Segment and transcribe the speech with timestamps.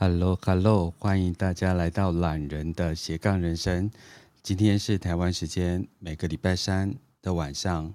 [0.00, 3.90] Hello，Hello，欢迎大家来到懒人的斜杠人生。
[4.44, 7.92] 今天是台湾时间每个礼拜三的晚上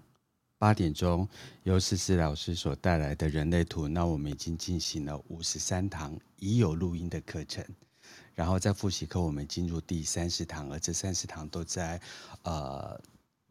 [0.57, 1.25] 八点钟，
[1.63, 3.87] 由思思老师所带来的人类图。
[3.87, 7.65] 那我们已经进行了五十三堂已有录音的课程，
[8.35, 12.01] 然后在复习课我们进入第三十堂，而这三十堂都在
[12.41, 12.99] 呃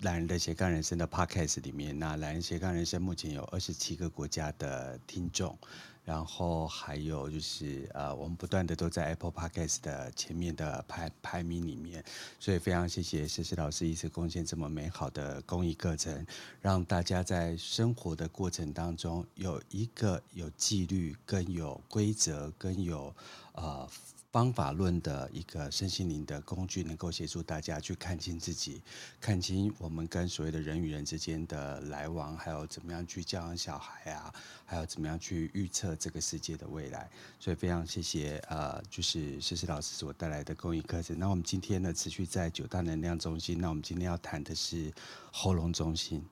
[0.00, 1.98] 懒人的斜杠人生的 Podcast 里面。
[1.98, 5.56] 那懒人斜杠人生目前有二十七个国家的听众。
[6.04, 12.04] 然后还有就是，呃，我们不断的都在 Apple Podcast 的前面的排排名里面，
[12.40, 16.26] 所以非常谢谢思思老师一直贡献这么美好的公益课程，
[16.60, 23.14] 让大家在生活的过程当中有一个有纪律、更有规则、更有
[23.52, 23.88] 呃。
[24.32, 28.80] 方法论的一个身心灵的工具，能够协助大家去看清自己，
[29.20, 37.10] 看清我们跟所谓的人与人之间的来往，还有怎么样去教养小孩啊，还有怎么样去预测这个世界的未来。
[37.38, 41.18] 所以非常谢谢呃，就是思思老师所带来的公益课程。
[41.18, 43.60] 那我们今天呢，持续在九大能量中心。
[43.60, 44.90] 那我们今天要谈的是
[45.30, 46.24] 喉咙中心。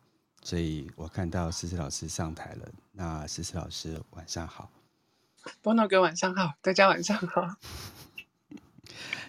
[0.43, 2.73] 所以我看到思思老师上台了。
[2.93, 4.71] 那思思老师晚上好。
[5.63, 7.57] 波诺哥晚上好，大家晚上好。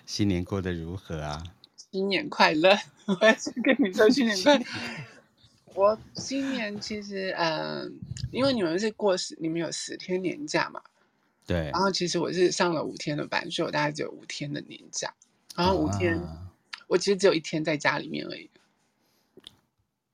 [0.06, 1.44] 新年过得如何啊？
[1.92, 2.78] 新年快乐！
[3.08, 4.66] 我也是跟你说新年快乐。
[5.74, 8.00] 我新年其实，嗯，
[8.32, 10.82] 因为你们是过十，你们有十天年假嘛？
[11.46, 11.70] 对。
[11.72, 15.14] 然后其实我是上了五天的班，所以我大概只有五天的年假。
[15.56, 16.50] 然后五天，啊、
[16.88, 18.50] 我其实只有一天在家里面而已。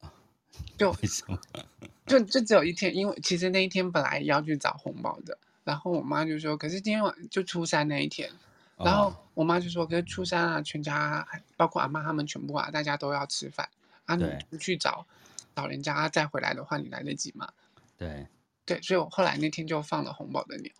[0.77, 1.39] 就为什么？
[2.05, 5.37] 就就只有一天，因为其实那一天本来要去找红包的。
[5.67, 8.31] 然后我妈就说：“可是今天晚就初三那一天，
[8.77, 13.67] 然后我妈就说：‘可是初三啊，全家包括阿妈他们全部啊，大家都要吃饭
[14.05, 15.05] 啊，你不去找
[15.53, 17.49] 找人家再回来的话，你来得及吗？’
[17.99, 18.25] 对
[18.65, 20.71] 对，所以我后来那天就放了红宝的鸟，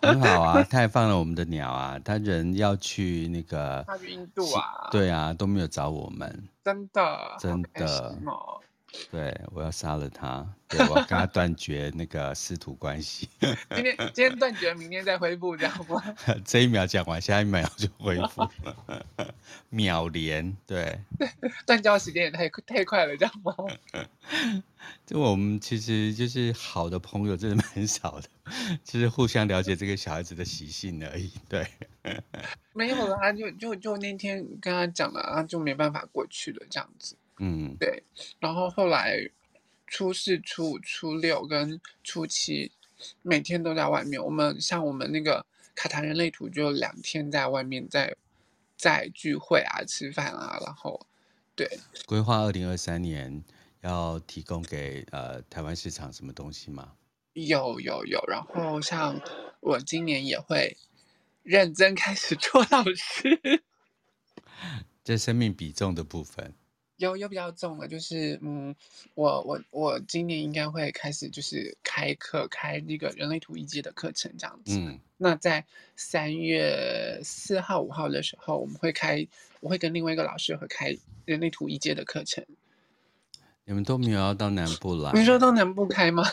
[0.00, 8.16] 很好啊， 他还放了我们的鸟啊，他人要去那个他去印度啊，对啊，都没有找我们，真的真的。”
[9.10, 10.46] 对，我要杀了他。
[10.66, 13.28] 对，我要跟他断绝那个师徒关系。
[13.40, 16.02] 今天今天断绝，明天再恢复，这样吗？
[16.44, 18.46] 这一秒讲完，下一秒就恢复。
[19.70, 20.98] 秒连，对。
[21.66, 23.54] 断交时间也太太快了，这样吗？
[25.06, 28.28] 就我们其实就是好的朋友，真的蛮少的，
[28.84, 31.30] 就是互相了解这个小孩子的习性而已。
[31.48, 31.66] 对。
[32.72, 37.16] 没有啦，就就就那天跟他讲了，他就没办法过去了，这样子。
[37.38, 38.02] 嗯，对，
[38.40, 39.30] 然后后来
[39.86, 42.72] 初四、初五、初六跟初七，
[43.22, 44.22] 每天都在外面。
[44.22, 48.16] 我们像我们那个卡塔人类图，就两天在外面在
[48.76, 51.06] 在聚会啊、吃饭啊，然后
[51.54, 51.78] 对。
[52.06, 53.42] 规划二零二三年
[53.82, 56.92] 要提供给呃台湾市场什么东西吗？
[57.34, 59.20] 有有有，然后像
[59.60, 60.76] 我今年也会
[61.44, 63.62] 认真开始做老师，
[65.04, 66.52] 这生命比重的部分。
[66.98, 68.74] 有有比较重的，就是嗯，
[69.14, 74.76] 我我我今年应该会开始就是开课开那个人类图一阶的课程这样子。
[74.78, 75.64] 嗯，那在
[75.96, 79.26] 三月四号五号的时候，我们会开，
[79.60, 82.44] 我会跟另外一个老师合开人类图一阶的课程。
[83.64, 85.12] 你们都没有要到南部来？
[85.12, 86.24] 你说到南部开吗？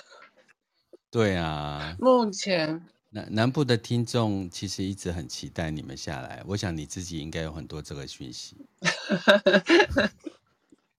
[1.11, 6.41] 对啊， 目前南南部的听众其实一直很期待你们下来。
[6.47, 8.57] 我想你自己应该有很多这个讯息。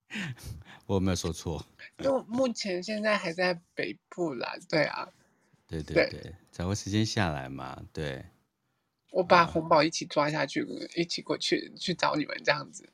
[0.87, 1.65] 我有没有说错？
[1.99, 5.07] 就目前现在还在北部啦，对啊，
[5.67, 8.25] 对对对，找个时间下来嘛，对。
[9.11, 12.87] 我把红宝一起抓下去，嗯、一起过去去找你们这样子。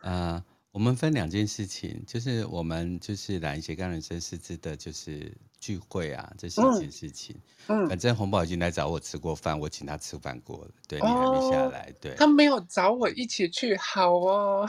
[0.00, 7.36] 呃，我们分两件事情，就是我们就是懒人斜杠人生师资的，就是聚会啊，这是一件事情。
[7.66, 12.14] 嗯，反正红宝已经来找我吃过饭，我请他吃饭过了，对，你还没下来，对。
[12.14, 14.68] 他没有找我一起去，好哦。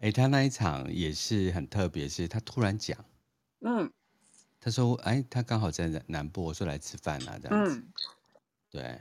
[0.00, 3.04] 哎，他那一场也是很特别，是他突然讲，
[3.60, 3.92] 嗯，
[4.58, 7.92] 他说，哎，他刚好在南部，我说来吃饭啊，这样子，嗯、
[8.70, 9.00] 对，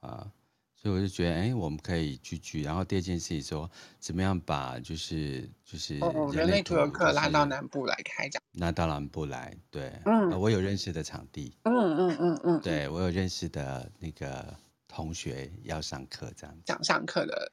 [0.00, 0.32] 啊，
[0.74, 2.62] 所以我就觉得，哎，我们可以聚聚。
[2.62, 5.98] 然后第二件事情说，怎么样把就是就是
[6.32, 14.56] 人类图的课拉到南部来开讲，拉到南部来，对，嗯，我有认识的场地，嗯嗯嗯嗯，对我有认识的那个
[14.88, 17.52] 同学要上课，这样子，想上课的，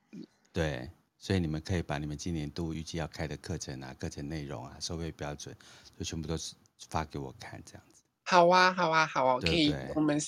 [0.54, 0.90] 对。
[1.26, 5.56] 所以你们可以把你们今年度预计要开的课程啊、课程内容啊、收费标准，
[5.98, 6.54] 就全部都是
[6.88, 8.04] 发给我看，这样子。
[8.22, 9.88] 好啊，好啊，好啊，对对可以。
[9.96, 10.22] 我们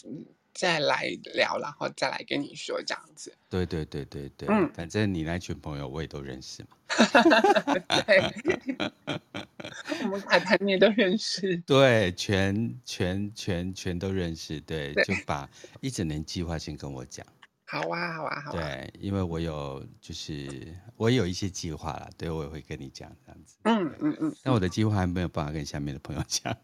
[0.56, 1.04] 再来
[1.36, 3.32] 聊，然后再来跟你说这样子。
[3.48, 6.70] 对对对对对，嗯，反正你那群朋友我也都认识嘛。
[8.08, 8.90] 对，
[10.02, 11.58] 我们卡台你也都认识。
[11.58, 14.60] 对，全全全全都认识。
[14.62, 15.48] 对，对就把
[15.80, 17.24] 一整年计划先跟我讲。
[17.70, 18.54] 好啊，好啊，好啊。
[18.54, 23.58] 对，因为我有就是我有一些计划了，对我也会跟你讲这样子。
[23.64, 24.36] 嗯嗯嗯。
[24.42, 26.56] 但我的计划还没有办法跟下面的朋友 讲。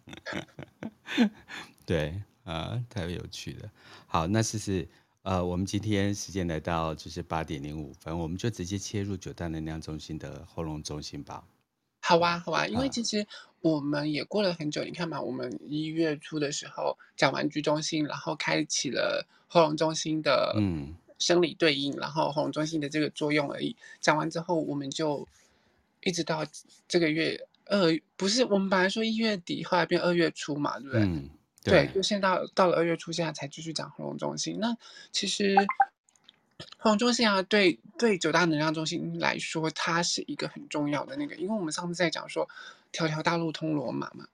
[1.85, 3.69] 对啊，太有趣了。
[4.07, 4.87] 好，那试试
[5.23, 11.43] 呃，我们今天时间来到就是八点零五分，我们就直接切入九大能量中心的喉咙中心吧。
[12.05, 13.25] 好啊，好啊，因为其实
[13.61, 23.77] 我们也过了很久，你看嘛，我们一月初的时候讲完 G 中心，然后开启了喉咙中心的嗯生理对应，嗯、然后喉咙中心的这个作用而已。
[24.01, 25.25] 讲完之后，我们就
[26.01, 26.45] 一直到
[26.89, 31.01] 这个月二，不是我们本来说一月底，后来变二月初嘛，对不对？
[31.03, 31.29] 嗯、
[31.63, 34.59] 对，对，就现在到到了二月初，现在才继续讲喉咙中心。
[34.59, 34.75] 那
[35.13, 35.55] 其实。
[36.77, 42.47] 喉咙中心啊，对对，九大能量中心来说，它是一个很重要的那个，因为我们上次在讲说，
[42.91, 44.27] 条条大路通罗马嘛，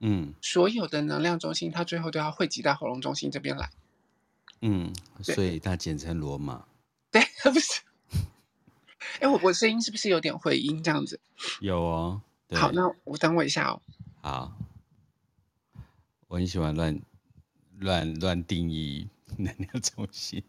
[0.00, 3.70] 嗯，所有的能量中心，它最后都要汇集到喉咙中心这边来，
[4.62, 6.66] 嗯，所以它简称罗马，
[7.10, 7.22] 对，
[7.52, 7.80] 不是，
[9.20, 11.20] 哎，我我声音是不是有点回音这样子？
[11.60, 12.22] 有哦，
[12.52, 13.82] 好，那我等我一下哦，
[14.22, 14.52] 好，
[16.28, 17.00] 我很喜欢乱
[17.78, 20.42] 乱乱定义能量中心。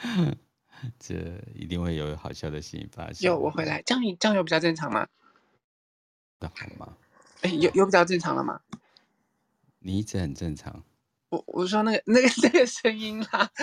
[0.98, 1.14] 这
[1.54, 3.16] 一定会有好笑的事情发生。
[3.20, 5.06] 有我回来，这样这样有比较正常吗？
[6.40, 6.96] 那好吗？
[7.42, 8.60] 哎，有有比较正常了吗？
[9.80, 10.84] 你一直很正常。
[11.30, 13.50] 我我说那个 那个那个声音啦，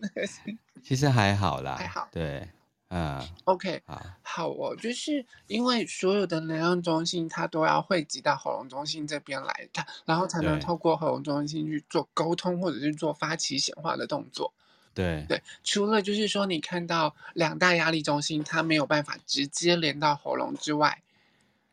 [0.00, 2.08] 那个声音其实还好啦，还好。
[2.12, 2.48] 对，
[2.88, 14.54] 嗯，OK，好，好哦，就是因为所有的能量中心，它都要汇集到喉咙中心这边来，它然后才能透过喉咙中心去做沟通，或者是做发起显化的动作。
[14.92, 21.00] 对对，除了就是说你看到两大压力中心，它没有办法直接连到喉咙之外，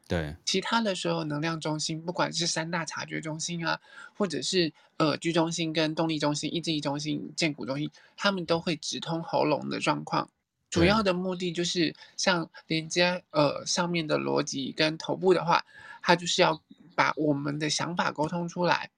[0.07, 3.79] 对，其他的所有能量中心，不管是三大察觉中心啊，
[4.15, 10.29] 或者是呃居中心跟动力中心、意志力中心、荐骨中心，他们都会直通喉咙的状况。
[10.69, 15.65] 主要的目的就是像连接呃上面的逻辑跟头部的话，
[16.01, 16.61] 它就是要
[16.93, 18.91] 把我们的想法沟通出来。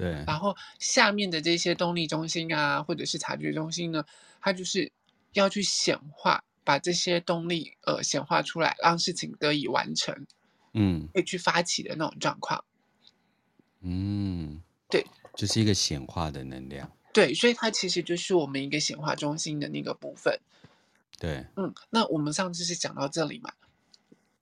[0.00, 4.02] 对，然后下面的这些动力中心啊，或者是察觉中心呢，
[4.40, 4.90] 它就是
[5.34, 10.26] 要去显化，把这些动力呃显化出来，让事情得以完成，
[10.72, 12.64] 嗯，可以去发起的那种状况。
[13.82, 15.04] 嗯，对，
[15.34, 16.90] 就是一个显化的能量。
[17.12, 20.40] 对，所以它其实就是我们一个显化中心的那个部分。
[21.18, 23.52] 对，嗯，那我们上次是讲到这里嘛？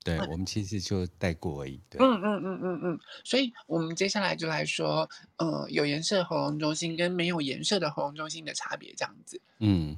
[0.01, 1.81] 对，我们其实就带过而已。
[1.89, 9.41] 对，嗯嗯嗯嗯嗯，所以我们接下来就来说，呃，有颜色喉咙中心跟没有颜色的喉咙中心的差别，这样子。
[9.59, 9.97] 嗯，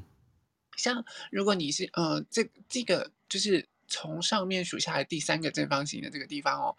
[0.76, 6.76] 像如果你是呃，这这个就是从上面数下来第三个正方形的这个地方哦，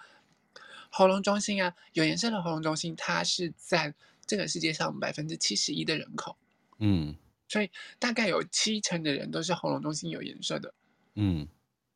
[0.90, 3.94] 喉咙中心啊，有颜色的喉咙中心，它是在
[4.26, 6.36] 这个世界上百分之七十一的人口。
[6.78, 7.14] 嗯，
[7.46, 7.70] 所以
[8.00, 10.74] 大概有七成的人都是喉咙中心有颜色的。
[11.14, 11.46] 嗯。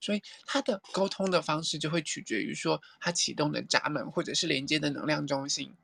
[0.01, 5.75] 所以它的沟通的方式就会取决于说它启动的闸门或者是连接的能量中心。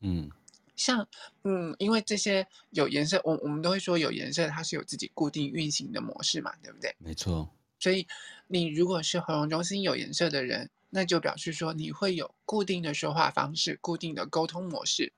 [0.00, 0.30] 嗯，
[0.76, 1.08] 像
[1.42, 6.94] 嗯，因为这些有颜色，我我们都会说有颜色，它是有自己固定运行的模式嘛，对不对？
[6.98, 7.50] 没错。
[7.78, 8.06] 所以
[8.46, 15.12] 你如果是喉咙中心有颜色的人，那就表示说你会有固定的说话方式、固定的沟通模式。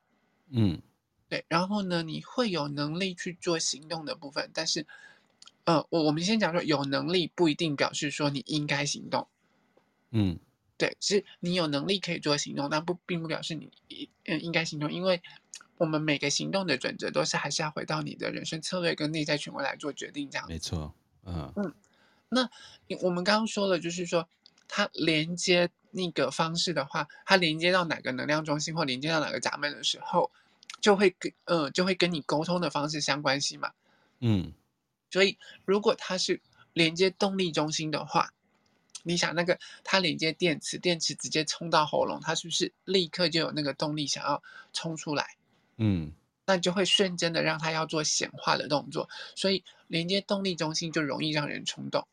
[0.50, 0.80] 嗯，
[1.28, 1.44] 对。
[1.48, 4.86] 然后呢，你会有能力去做行动的部分，但是。
[5.64, 9.28] 呃，我我们先讲说，有能力不一定表示说你应该行动。
[10.10, 10.38] 嗯，
[10.76, 13.70] 对，是你有能力可以做行动，但不并不表示你
[14.24, 15.22] 嗯应该行动，因为
[15.78, 20.46] 我们每个行动的准则都是还是要回到你的人生策略跟内在权威来做决定，这样。
[20.48, 20.92] 没错，
[21.24, 21.72] 嗯嗯，
[22.28, 22.50] 那
[23.00, 24.28] 我们刚刚说了，就是说
[24.66, 30.30] 它连接那个方式的话，它连接到哪个能量中心或连接到哪个闸门的时候，
[30.80, 33.70] 就会跟呃就会跟你沟通的方式相关系嘛。
[34.18, 34.52] 嗯。
[35.12, 36.40] 所以，如果它是
[36.72, 38.32] 连接动力中心的话，
[39.02, 44.42] 你想那个它连接电池，电池直接冲到喉咙，它是不是立刻就有那个动力想要
[44.72, 45.36] 冲出来？
[45.76, 46.12] 嗯，
[46.46, 49.10] 那就会瞬间的让它要做显化的动作。
[49.36, 52.08] 所以，连接动力中心就容易让人冲动。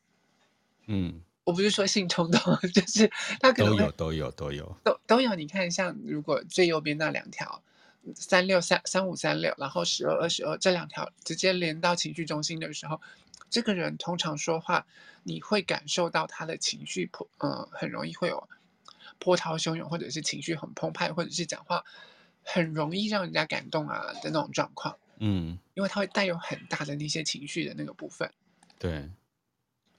[0.88, 2.42] 嗯，我不是说性冲动，
[2.74, 5.36] 就是它可能都有都有都有都都有。
[5.36, 7.64] 你看，像如果最右边那两条。
[8.16, 13.00] 三六三三五三六，然后十二二十二这两条直接连到情绪中心的时候，
[13.50, 14.86] 这个人通常说话，
[15.24, 18.50] 你会感受到他的情绪波，呃，很容易会有
[19.18, 21.84] 波涛汹涌，或者是情绪很澎湃，或者是讲话
[22.44, 24.98] 很容易让人家感动啊的那种状况。
[25.18, 28.32] 嗯，因为他会带有很大的那些情绪的那个部分。
[28.78, 29.10] 对，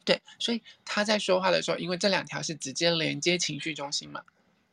[0.03, 4.25] 对，所以他在说话的时候，因为这两条是直接连接情绪中心嘛。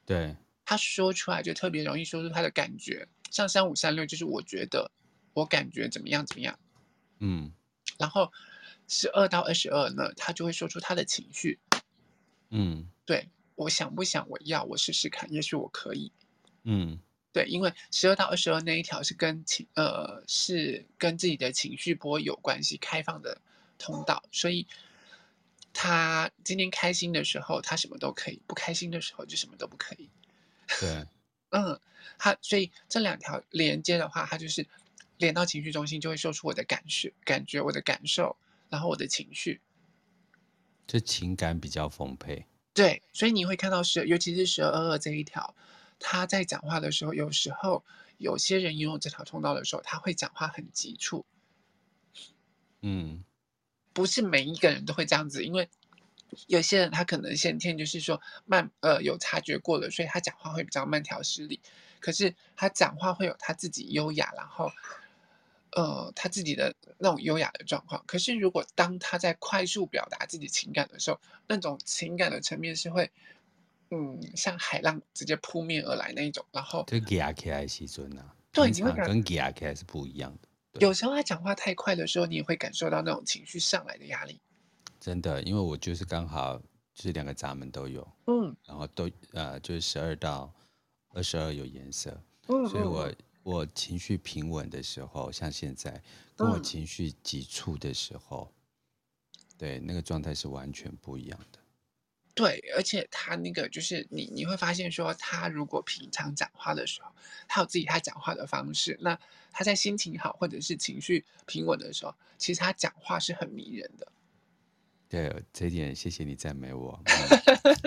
[0.05, 4.91] 对，他说出来就特别容易说出他的感觉，像三五三六就是我觉得，
[5.33, 6.57] 我感觉怎么样怎么样。
[7.19, 7.51] 嗯，
[7.97, 8.31] 然后
[8.87, 11.59] 十二到二十二呢，他就会说出他的情绪。
[12.49, 16.11] 嗯，对，我想不想我要我试试看，也许我可以。
[16.63, 16.99] 嗯。
[17.33, 23.39] 对，因为十二到二十二那一条是跟情呃是跟自己的情绪波有关系，开放的
[23.77, 24.65] 通道，所以
[25.71, 30.09] 他今天开心的时候，他什么都可以；不开心的时候，就什么都不可以。
[30.79, 31.05] 对，
[31.57, 31.81] 嗯，
[32.19, 34.67] 他所以这两条连接的话，他就是
[35.17, 38.37] 连到情绪中心，就会说出我的感受、感觉、我的感受，
[38.69, 39.59] 然后我的情绪，
[40.85, 42.45] 就情感比较丰沛。
[42.73, 45.55] 对，所以你会看到十，尤其是十二二二这一条。
[45.99, 47.83] 他在讲话的时候，有时候
[48.19, 51.25] 有些人拥有这条通道的时候，他会讲话很急促。
[52.81, 53.23] 嗯，
[53.93, 55.67] 不是每一个人都会这样子，因为
[56.47, 61.59] 有些人他可能先天就是说慢，呃，有察觉过了，所以他讲话会比较慢条斯理。
[61.99, 64.71] 可是他讲话会有他自己优雅，然后
[65.71, 68.03] 呃，他自己的那种优雅的状况。
[68.07, 73.11] 可是如果当他在快速表达自己情感的时候，那种情感的层面是会。
[73.89, 80.49] 嗯，像海浪直接扑面而来那一种，然后就压起来时阵呐，对，你会感跟压起来是不一样的。
[80.81, 84.41] 有时候他讲话太快的时候，你也会感受到那种情绪上来的压力。
[85.07, 86.61] 真的，因为我就是刚好
[86.93, 90.53] 就是两个闸门都有，嗯，然后都呃就是十二到
[91.13, 93.09] 二十二有颜色，嗯，所以我
[93.41, 96.03] 我情绪平稳的时候，像现在
[96.35, 101.59] 跟我情绪急促的时候，嗯、对那个状态是完全不一样的。
[102.35, 107.09] 对，而且他那个就是你，你会发现说，他如果平常讲话的时候，
[107.47, 108.97] 他有自己他讲话的方式。
[108.99, 109.17] 那
[109.53, 114.11] 他在心情好或者是情绪平稳的时候，其实他讲话是很迷人的。
[115.09, 116.99] 对，这一点谢谢你赞美我，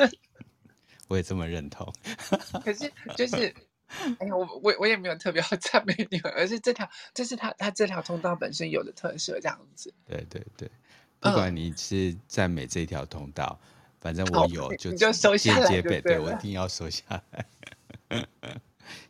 [1.09, 1.93] 我也这么认同。
[2.65, 3.55] 可是就是，
[4.19, 9.93] 哎呀，我我我也没有特别要赞美你们，而是这条这是他他这条通道本身有的特色，这样子。
[10.07, 10.71] 对对对，
[11.19, 13.59] 不管你是赞美这条通道。
[13.62, 13.67] 嗯
[14.00, 17.47] 反正我有，就就收下来，对对，我一定要收下来。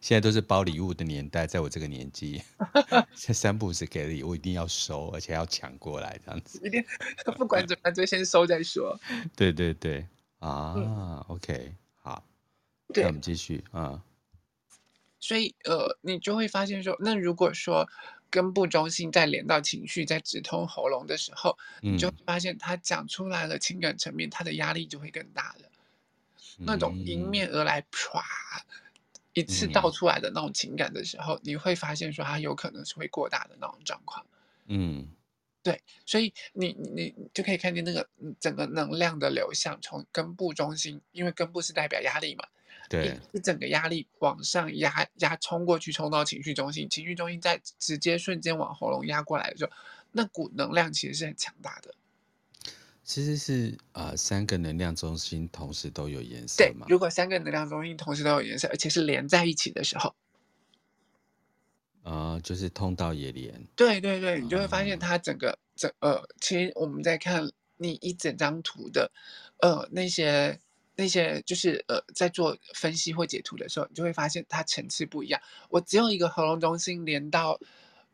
[0.01, 2.43] 现在都是包礼物的年代，在我这个年纪，
[3.15, 6.61] 这三不五时给礼物，我一定要收，而且要抢过来，这样子。
[6.67, 6.85] 一定
[7.37, 8.99] 不管怎么样，就先收再说。
[9.37, 10.07] 对对对，
[10.39, 12.25] 啊、嗯、，OK，好，
[12.89, 14.03] 那我们继续啊。
[15.19, 17.89] 所以呃，你就会发现说，那如果说。
[18.33, 25.69] 根部中心在连到情绪，在直通喉咙的时候，你就发现他讲出来了情感层面，他的压力就会更大了。
[26.59, 28.23] 那种迎面而来，唰，
[29.35, 34.25] 一次倒出来的那种情感的时候，你会发现说它有可能是会过大的那种状况。
[34.67, 35.09] 嗯，
[35.63, 38.09] 对，所以你你就可以看见那个
[38.39, 42.45] 整个能量的流向，从根部中心，因为根部是代表压力嘛。
[42.89, 49.71] 对，一整个压力往上压压冲过去，冲到情绪中心，情绪中心再直接瞬间往喉咙压过来的时候，
[50.11, 51.95] 那股能量其实是很强大的。
[53.11, 56.63] 其实是啊、呃，三个能量中心同时都有颜色。
[56.63, 60.15] 对，如果三个能量中心同时都有颜色，而且是连在一起的时候，
[62.05, 63.67] 啊、呃，就是通道也连。
[63.75, 69.11] 对对对，你就会发现它整个整呃，其实我们在看你一整张图的
[69.61, 70.61] 呃那些。
[70.97, 75.41] 那些就是呃，在做分析或解图的时候，你就会发现它层次不一样。
[75.71, 77.59] 我只有一个喉咙中心连到，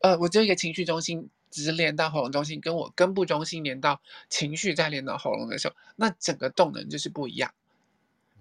[0.02, 1.28] 呃，我只有一个情绪中心
[1.64, 7.52] 直连到喉咙中心，跟我根部中心连到情绪再连到喉咙的时候，那整个动能就是不一样。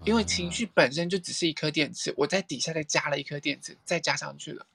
[0.04, 4.68] 因为情绪本身就只是一颗电池，我在底下再加了一颗电池，再加上去了。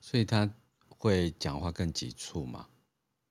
[0.00, 0.50] 所以他
[0.88, 2.68] 会讲话更急促吗？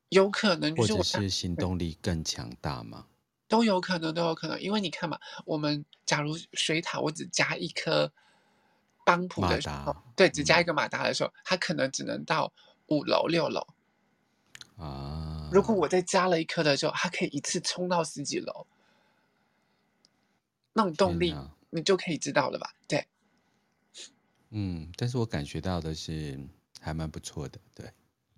[0.09, 3.07] 有可能，就是我或者是行动力更强大吗？
[3.47, 8.11] 都有可能，都有可能，因为你看嘛，我们假如水塔我只加一颗
[9.05, 12.53] 邦普的时候，对，只加一个马达的时候，它可能只能到
[12.87, 13.67] 五楼六楼
[14.77, 15.49] 啊。
[15.51, 18.67] 如果我再加了一颗的时候，它可以一次冲到十几楼，
[20.73, 21.35] 那种动力
[21.69, 22.73] 你就可以知道了吧？
[22.87, 23.07] 对，
[24.49, 26.39] 嗯，但是我感觉到的是
[26.81, 27.91] 还蛮不错的，对，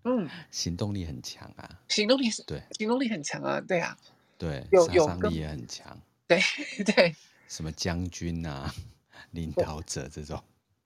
[0.03, 3.97] 嗯，行动力很强啊，行动力是，对，行动力很强啊，对啊。
[4.37, 6.01] 对，有杀伤力也很强。
[6.25, 6.39] 对
[6.95, 7.13] 对，
[7.49, 8.73] 什么将军啊，
[9.31, 10.41] 领导者这种。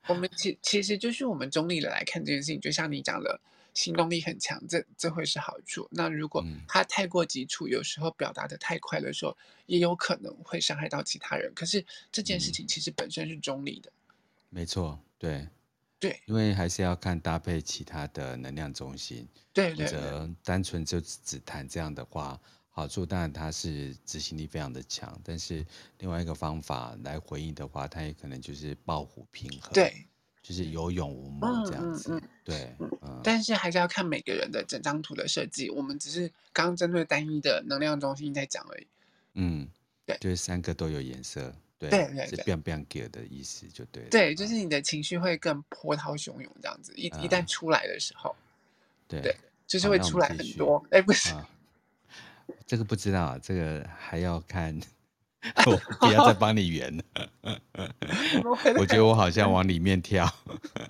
[0.08, 3.40] 我们其其实就是我们中立的来看这件事情，就像你讲的，
[3.74, 5.88] 行动力很强，这这会是好处。
[5.92, 11.52] 那如果他太过急促，有时候表达的太快的时候，也有可能会伤害到其他人。
[11.56, 13.92] 可是这件事情其实本身是中立的。
[14.50, 15.48] 没错，对，
[16.00, 22.40] 对，因为还是要看搭配其他的能量中心，对对，或者单纯就只谈这样的话，
[22.76, 25.66] 好处当然它是执行力非常的强，但是
[26.00, 29.94] 另外一个方法来回应的话，它也可能就是抱虎平衡，对。
[30.42, 35.70] 就是有勇无谋这样子，嗯嗯嗯、对，嗯，但是还是要看每个人的整张图的设计。
[35.70, 38.88] 我们只是刚针对单一的能量中心在讲而已。
[39.36, 39.66] 嗯，
[40.06, 44.04] 对，就是三个都有颜色，对，对对对，是 biang biang ge 的意思就对。
[44.10, 48.36] 对，就是你的情绪会更波涛汹涌这样子，一、嗯、一旦出来的时候，
[49.08, 49.34] 对，对
[49.66, 50.86] 就是会出来很多。
[50.92, 51.50] 哎，不是、啊，
[52.66, 54.80] 这个不知道，啊，这个还要看。
[55.68, 57.04] 我不要再帮你圆了。
[58.46, 60.26] 我，我觉得我好像往里面跳。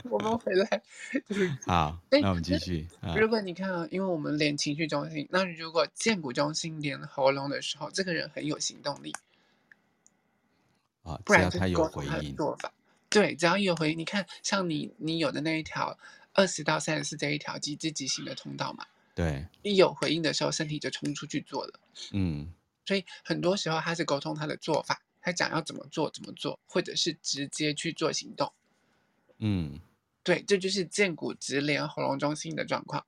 [0.04, 0.80] 我们回来，
[1.28, 2.00] 就是好。
[2.12, 2.88] 那我们继续。
[3.18, 9.12] 如果你看啊，因为我们连情绪中心，那如果剑骨中心连喉咙的时候，这个人很有行动力。
[11.02, 12.36] 啊，只要他有回应。
[12.36, 12.72] 做法
[13.10, 13.98] 对，只要有回应。
[13.98, 15.98] 你看，像你你有的那一条
[16.34, 18.86] 二十到三十四这一条极致执行的通道嘛？
[19.16, 19.46] 对。
[19.62, 21.80] 一有回应的时候，身体就冲出去做了。
[22.12, 22.54] 嗯。
[22.86, 28.52] 所以很多时候他是沟通他的做法，他讲要怎么做怎么做，或者是直接去做行动。
[29.38, 29.80] 嗯，
[30.22, 33.06] 对，这就是荐骨直连喉咙中心的状况。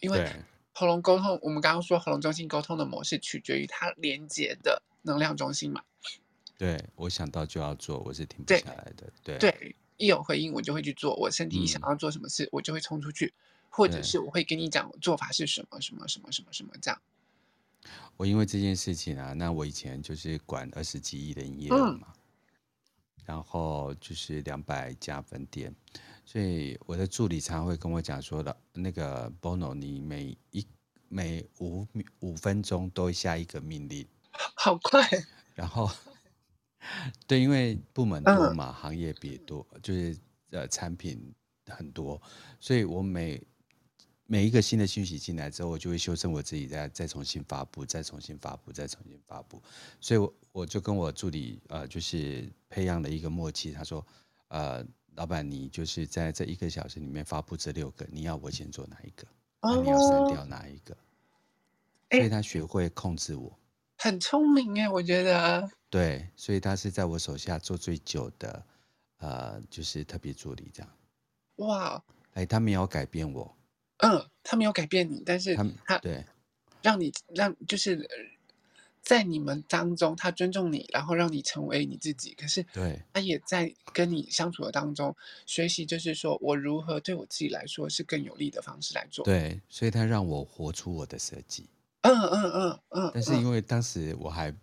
[0.00, 0.32] 因为
[0.72, 5.82] 喉咙沟通，我们刚刚说喉咙中心沟通的模式取决于它连接的能量中心嘛。
[6.56, 9.12] 对，我想到就要做，我是停不下来的。
[9.22, 13.32] 对对，对，一有回应我就会去做，我身体想要做什么事，嗯、我就会冲出去，
[13.68, 17.00] 或者是我会跟你讲做法是什么什么什么什么什么这样。
[18.16, 22.20] 我因为这件事情啊，那我以前就是管二十几亿的营业额嘛，嗯、
[23.24, 25.74] 然后就是两百家分店，
[26.24, 30.66] 所以我的助理常会跟我讲说的，那个 Bono，你每一
[31.08, 31.86] 每五
[32.18, 34.06] 五分钟都下一个命令，
[34.56, 35.08] 好快。
[35.54, 35.90] 然后，
[37.26, 40.18] 对，因为部门多嘛，嗯、行业比多，就是
[40.50, 41.32] 呃产品
[41.66, 42.20] 很多，
[42.60, 43.40] 所以我每
[44.30, 49.62] 每一个新的讯息进来之后，我就会修正我自己，再再重新发布，再重新发布，再重新发布。
[50.02, 53.72] 所以我，我我就跟我助理呃，就是培养了一个默契。
[53.72, 54.06] 他说，
[54.48, 59.26] 呃，老板，你就是在这一个小时里面发布这六个，你要我先做哪一个？
[59.60, 60.94] 哦、你要删掉哪一个？
[62.10, 63.58] 所以他学会控制我，
[63.96, 65.66] 很聪明哎，我觉得。
[65.88, 68.66] 对，所以他是在我手下做最久的，
[69.20, 70.92] 呃，就是特别助理这样。
[71.56, 72.04] 哇！
[72.34, 73.56] 哎，他没有改变我。
[73.98, 76.24] 嗯，他没有改变你，但是他，他对，
[76.82, 78.08] 让你让就是
[79.02, 82.32] 在你们当中，他尊重你，然后让你成为你自己。
[82.34, 89.24] 可是，对，他也在跟你相处的当中学习，就是说我如何对我自己来说是更有利的方式来做。
[89.24, 91.68] 对，所以他让我活出我的设计。
[92.02, 92.80] 嗯嗯嗯嗯。
[92.90, 94.54] 嗯，但是因为当时我还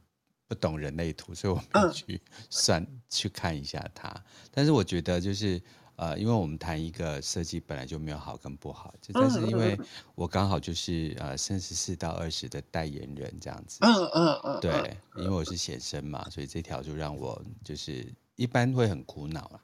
[0.48, 4.15] 不懂人类图，所以我没去算、嗯、去看一下他。
[4.50, 5.62] 但是我觉得就是。
[5.95, 9.79] 呃，因为我们谈一个设计本来就没有好跟不好，就但是因为
[10.15, 18.05] 我刚好就是呃三十四到二十的代言人这样子，嗯嗯嗯，对，因为我是显生嘛，所以这条就让我就是
[18.36, 19.62] 一般会很苦恼了，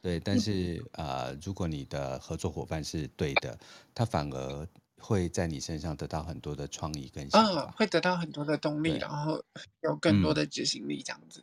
[0.00, 3.58] 对，但是呃，如果你的合作伙伴是对的，
[3.94, 9.42] 他反而会在你身上得到很多的创意跟想法，嗯，会得到很多的动力，然后。
[9.82, 11.40] 有更多的执行力这样子，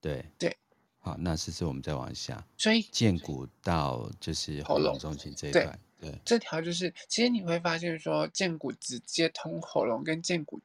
[0.00, 0.24] 对。
[0.38, 0.56] 对。
[1.02, 10.60] 好，那试试我们再往下，所以剑骨到就是喉咙中心这一块，对，对这条就是，其实你会发现说，剑骨直接通喉咙，跟剑骨，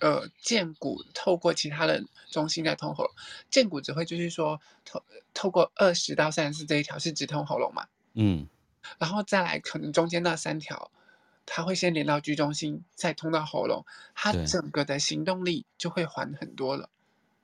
[0.00, 3.14] 呃，剑骨透过其他的中心在通喉咙，
[3.48, 8.46] 荐骨只会就是说透透过二十到三十四这一条是直通喉咙嘛，嗯，
[8.98, 10.90] 然后再来可能中间那三条，
[11.46, 16.90] 它会先连到居中心，再通到喉咙，它整个的行动力就会缓很多了，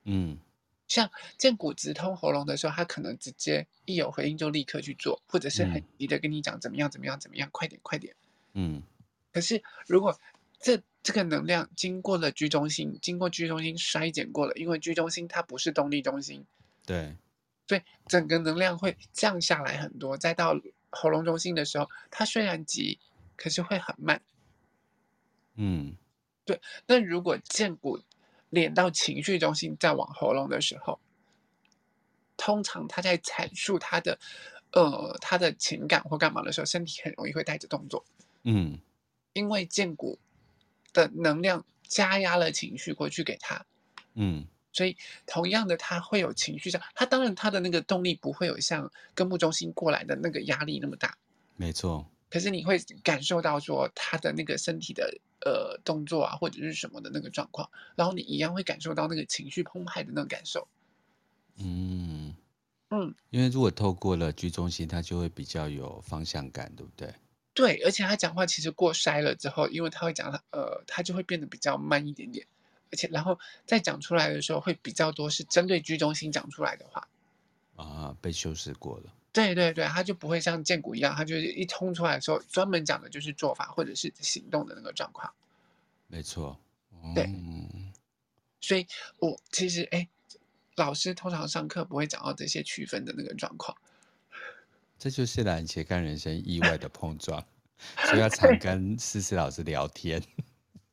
[0.03, 0.37] 嗯。
[0.87, 8.15] 像荐骨直通喉咙的时候，他可能直接一有回应就立刻去做，或者是很急的跟你讲怎么样怎么样怎么样，快点快点。
[8.53, 8.83] 嗯。
[9.31, 10.17] 可是如果
[10.59, 16.45] 这这个能量经过了居中心，经过居中心衰减过了，因为居中心它不是动力中心，
[16.85, 17.17] 对，
[17.67, 20.17] 所以整个能量会降下来很多。
[20.17, 22.97] 再到喉咙中心的时候，它虽然急，
[23.35, 24.21] 可是会很慢。
[25.55, 25.95] 嗯，
[26.45, 26.61] 对。
[26.87, 27.99] 那如果荐骨
[28.55, 30.99] 连到情绪中心，再往喉咙的时候，
[32.37, 34.17] 通常他在阐述他的，
[34.71, 38.03] 呃，他的情感或干嘛的时候，身体很容易会带着动作。
[38.43, 38.79] 嗯，
[39.33, 40.17] 因为剑骨
[40.93, 43.63] 的能量加压了情绪过去给他。
[44.13, 51.17] 嗯，所以同样的，他会有情绪上，他当然他的那个动力不会有像根部中心过来的那个压力那么大。
[51.57, 52.09] 没错。
[52.29, 60.67] 可是你会感受到说他的那个身体的呃动作啊，或者是什么的那个状况，然后你一样会感受到那个情绪澎湃的那种感受。
[61.57, 62.35] 嗯，
[62.89, 67.13] 嗯，因为如果透过了居中心，他就会比较有方向感，对不对？
[67.53, 72.45] 对，而且他讲话其实过筛了之后，因为他会讲，呃，他就会变得比较慢一点点，
[72.91, 77.07] 而且然后再讲出来的时候会比较多是针对居中心讲出来的话。
[77.77, 79.13] 啊，被修饰过了。
[79.35, 85.29] 对对对，他就不会像荐骨一样，他就是一通出来的时候，专门讲的就是做法或者是行动的那个状况。
[86.07, 86.57] 没错。
[87.03, 87.29] 嗯、对。
[88.61, 88.87] 所以
[89.19, 90.07] 我其实哎，
[90.77, 93.75] 老师通常上课不会讲到这些区分的那个状况。
[94.97, 97.45] 这就是懒人斜杠人生意外的碰撞，
[98.07, 100.23] 所以要常跟思思老师聊天。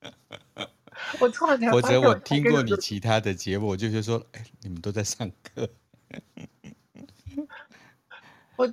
[1.21, 5.71] 我突然或者我听过你其他的节目，我就觉得说，哎，你们都在上课。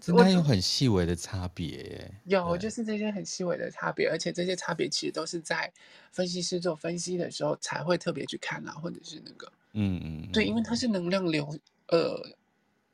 [0.08, 5.72] 我那有很细微的差别，有就是这些很细微的差别，而且这些差别其实都是在
[6.12, 12.20] 分析师做分析的时候才会特别去看啊，或者是那个，嗯嗯，对，因为它是能量流，呃，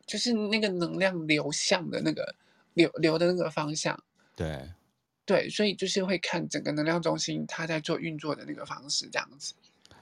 [0.05, 2.35] 就是那个能量流向的那个
[2.73, 4.01] 流流的那个方向，
[4.35, 4.71] 对，
[5.25, 9.53] 对，所以就是会看整个能量中心它在做运作的那个方式这样子。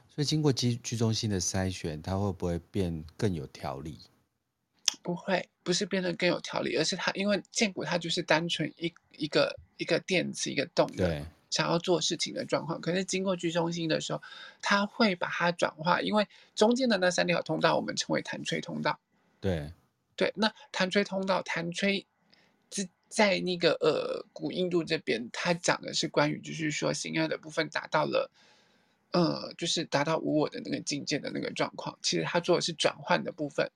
[0.09, 3.99] 所以经过居居中心的筛选，它会不会变更有条理？
[5.01, 12.81] 不会，不是变得更有条理，而是它因为荐骨它就是单纯一一个一个电子一个动的想要做事情的状况。
[12.81, 14.21] 可是经过居中心的时候，
[14.61, 18.99] 它会把它转化，因为中间的那三条通道我们称为弹吹通道。
[19.39, 19.71] 对
[20.15, 22.05] 对，那弹吹通道弹吹
[22.69, 28.31] 在在那个呃古印度这边，它讲的是关于就是说心爱的部分达到了
[29.11, 31.97] 呃就是达到无我的那个境界的那个状况。
[32.01, 33.69] 其实他做的是转换的部分。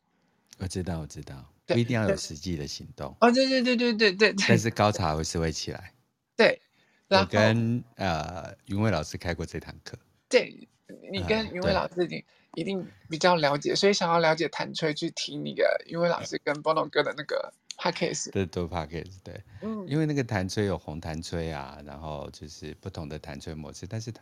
[0.58, 3.16] 我知道，我知道，不一定要有实际的行动。
[3.20, 4.34] 哦，对对对对对对。
[4.48, 5.94] 但是高潮还是会起来。
[6.36, 6.62] 对。
[7.10, 9.98] 我跟呃云蔚老师开过这堂课。
[10.28, 10.68] 对，
[11.10, 12.24] 你跟云蔚老师已经
[12.56, 18.32] 一定比较了解，所以想要了解弹吹，去听那个云蔚老师跟 Bono 哥的那个 Podcast。
[18.32, 19.42] 对，都 Podcast 对。
[19.62, 19.88] 嗯。
[19.88, 24.22] 因为那个弹吹有红弹吹啊，然后就是不同的弹吹模式，但是它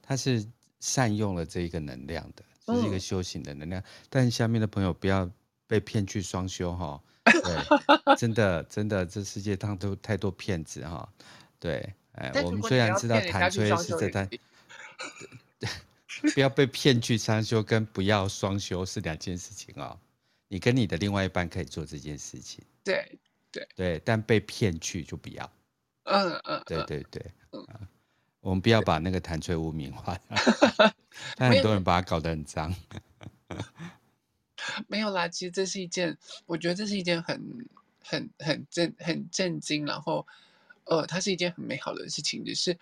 [0.00, 0.42] 它是
[0.80, 3.82] 善用了这一个能量的，这是一个修行的能量。
[4.08, 5.30] 但下面的朋友不要。
[5.72, 11.08] 被骗去双休哈， 对，真的真的，这世界上都太多骗子哈，
[11.58, 14.28] 对，哎，我们虽然知道弹吹是在弹，
[16.34, 19.98] 不要被骗去双休跟不要双休是两件事情哦，
[20.48, 23.18] 你跟你的另外一半可以做这件事情，对
[23.50, 25.50] 对对，但被骗去就不要，
[26.02, 27.66] 嗯嗯，对对对，嗯，
[28.40, 30.20] 我们不要把那个弹吹污名化，
[31.36, 32.74] 但很多人把它搞得很脏。
[34.88, 37.66] 没有啦，其实这是一件，我觉得这是一件很、
[38.04, 40.26] 很、很震、很震惊，然后，
[40.84, 42.78] 呃，它是一件很美好的事情，只是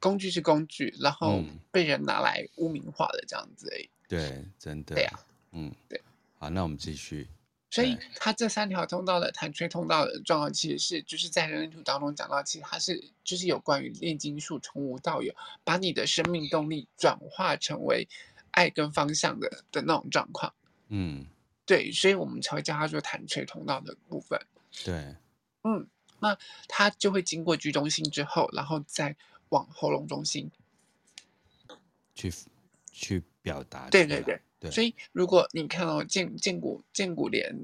[0.00, 3.88] 工具是工具，然后被人拿来污名化了这样子而已。
[4.08, 4.94] 对，真的。
[4.94, 5.20] 对呀、啊，
[5.52, 6.00] 嗯，对。
[6.38, 7.28] 好，那我们继续。
[7.70, 18.08] 所以，它这三条通道的弹吹通道的状况，其实是就是在人类图当中讲到，其实它是就是有关于炼金术从无到有，把你的生命动力转化成为
[18.52, 20.54] 爱跟方向的的那种状况。
[20.88, 21.26] 嗯，
[21.66, 24.40] 对，所以我们才会叫它做弹垂通道的部分。
[24.84, 25.16] 对，
[25.64, 25.86] 嗯，
[26.20, 29.16] 那它就会经过居中心之后，然后再
[29.50, 30.50] 往喉咙中心
[32.14, 32.32] 去
[32.90, 33.88] 去表达。
[33.90, 37.54] 对对对，对，所以如果你看到剑剑骨剑骨连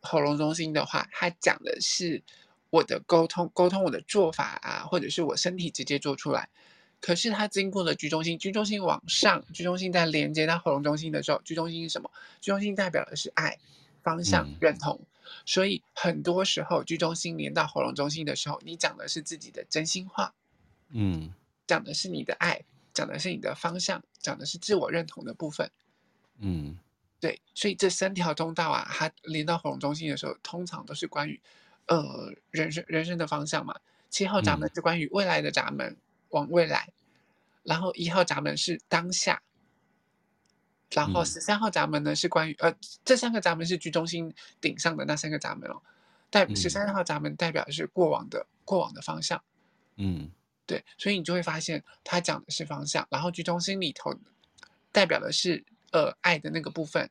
[0.00, 2.22] 喉咙中心的话，它讲的是
[2.70, 6.48] 我的沟通沟通我的做法啊，或者是我身体直接做出来。
[7.00, 12.10] 可是它经过了居中心，居中心往上，居中心在连接到喉咙中心的时候，居中心是什么？
[12.40, 13.58] 居中心代表的是爱、
[14.02, 14.98] 方向、认同。
[15.02, 15.06] 嗯、
[15.44, 20.34] 所以很多时候，居中心连到喉咙中心的时候，你讲的是自己的真心话，
[20.88, 21.32] 嗯，
[21.66, 25.70] 讲的是你的爱，讲的是你的方向，讲的是自我认同的部分，
[26.38, 26.76] 嗯，
[27.20, 27.40] 对。
[27.54, 31.40] 所以这三条通道啊，它连到喉咙中心的时候，通常都是关于
[31.86, 33.76] 呃人生人生的方向嘛。
[34.10, 35.86] 七号闸门是关于未来的闸门。
[35.88, 35.96] 嗯
[36.36, 36.92] 往未来，
[37.62, 39.42] 然后一号闸门是当下，
[40.90, 45.80] 然后十三号闸门呢是关于呃这三个闸门是居中心顶上的那三个闸门哦，
[46.30, 49.42] 代十三号闸门代表的是过往的过往的方向，
[49.96, 50.30] 嗯，
[50.66, 54.14] 对，所以你就会发现他讲的是方向，然后居中心里头
[54.92, 57.10] 代表的是呃爱的那个部分，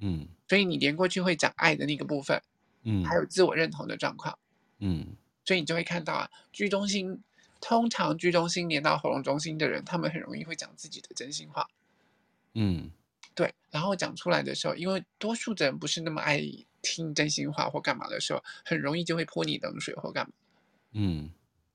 [0.00, 2.42] 嗯，所以你连过去会讲爱的那个部分，
[2.82, 4.36] 嗯，还有自我认同的状况，
[4.80, 5.06] 嗯，
[5.44, 7.22] 所以你就会看到啊居中心。
[7.60, 11.68] 通常居中心连到喉咙中心的人，他们很容易会讲自己的真心话。
[12.54, 12.90] 嗯，
[13.34, 13.54] 对。
[13.70, 16.40] 然后讲出来的时候，因为多数的人不是那么爱
[16.82, 20.32] 听真心话或干嘛的时候，很容易就会泼你冷水或干嘛。
[20.92, 21.30] 嗯，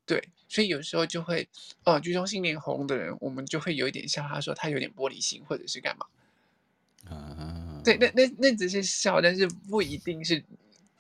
[0.05, 0.29] 对。
[0.49, 1.47] 所以有时候就会，
[1.83, 6.05] 呃，居中心连喉咙的人，我们就会有一点笑他说他有点玻璃心或者是干嘛。
[7.09, 7.81] 啊。
[7.83, 10.43] 对，那那那只是笑，但是不一定是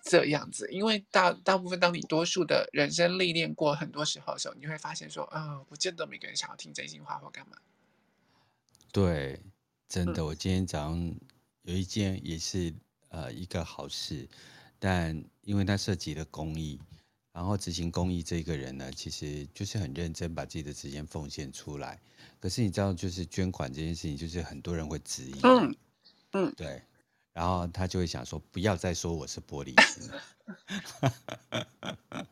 [0.03, 7.57] 这样子，因为大大部分当你多数的人生历练过很多时候的时候，你会发现说，啊、呃，不见得每个人想要听真心话或干嘛。
[8.91, 9.39] 对，
[9.87, 11.15] 真的，我今天早上
[11.63, 12.73] 有一件也是
[13.09, 14.27] 呃一个好事，
[14.77, 16.79] 但因为它涉及了公益。
[17.31, 21.99] 然后执行公益这个人呢，其实就是很认真，把自己的时间奉献出来。
[22.39, 25.39] 可是你知道，就是捐款这件事情，就是很多人会质疑。
[25.41, 25.75] 嗯
[26.33, 26.83] 嗯，对。
[27.33, 30.23] 然后他就会想说，不要再说我是玻璃心了。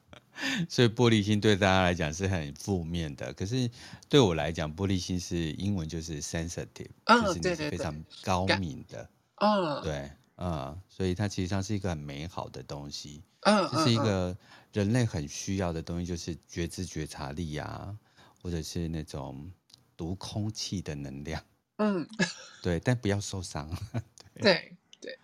[0.70, 3.34] 所以玻璃心对大家来讲是很负面的。
[3.34, 3.70] 可是
[4.08, 9.10] 对我来讲，玻璃心是英文就是 sensitive，嗯，就是你是非常高敏的。
[9.36, 13.22] 嗯，对，嗯，所以它其实上是一个很美好的东西。
[13.42, 14.38] 嗯，这是一个。
[14.74, 17.94] 人类很需要的东西就是觉知觉察力啊，
[18.42, 19.52] 或者是那种
[19.98, 21.44] 读空气的能量。
[21.76, 22.08] 嗯，
[22.64, 23.70] 对，但不要受伤。
[24.34, 24.78] 对对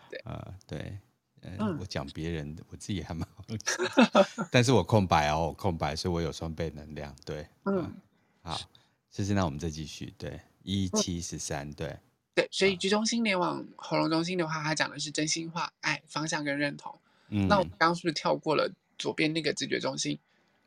[0.09, 0.97] 对，呃，对，
[1.41, 3.43] 呃、嗯，我讲别人，我自己还蛮好，
[4.51, 7.15] 但是我空白哦，我空白，所以我有双倍能量。
[7.25, 7.93] 对，嗯，嗯
[8.41, 8.59] 好，
[9.09, 9.33] 谢谢。
[9.33, 10.13] 那我们再继续。
[10.17, 11.97] 对，一七十三，对
[12.33, 16.97] 对，所以居中心连往喉咙中心的话，它讲的是真心话、爱、方向跟认同。
[17.29, 18.71] 嗯，那我们刚刚是不是跳过了？
[18.99, 20.17] 左边那个直觉中心，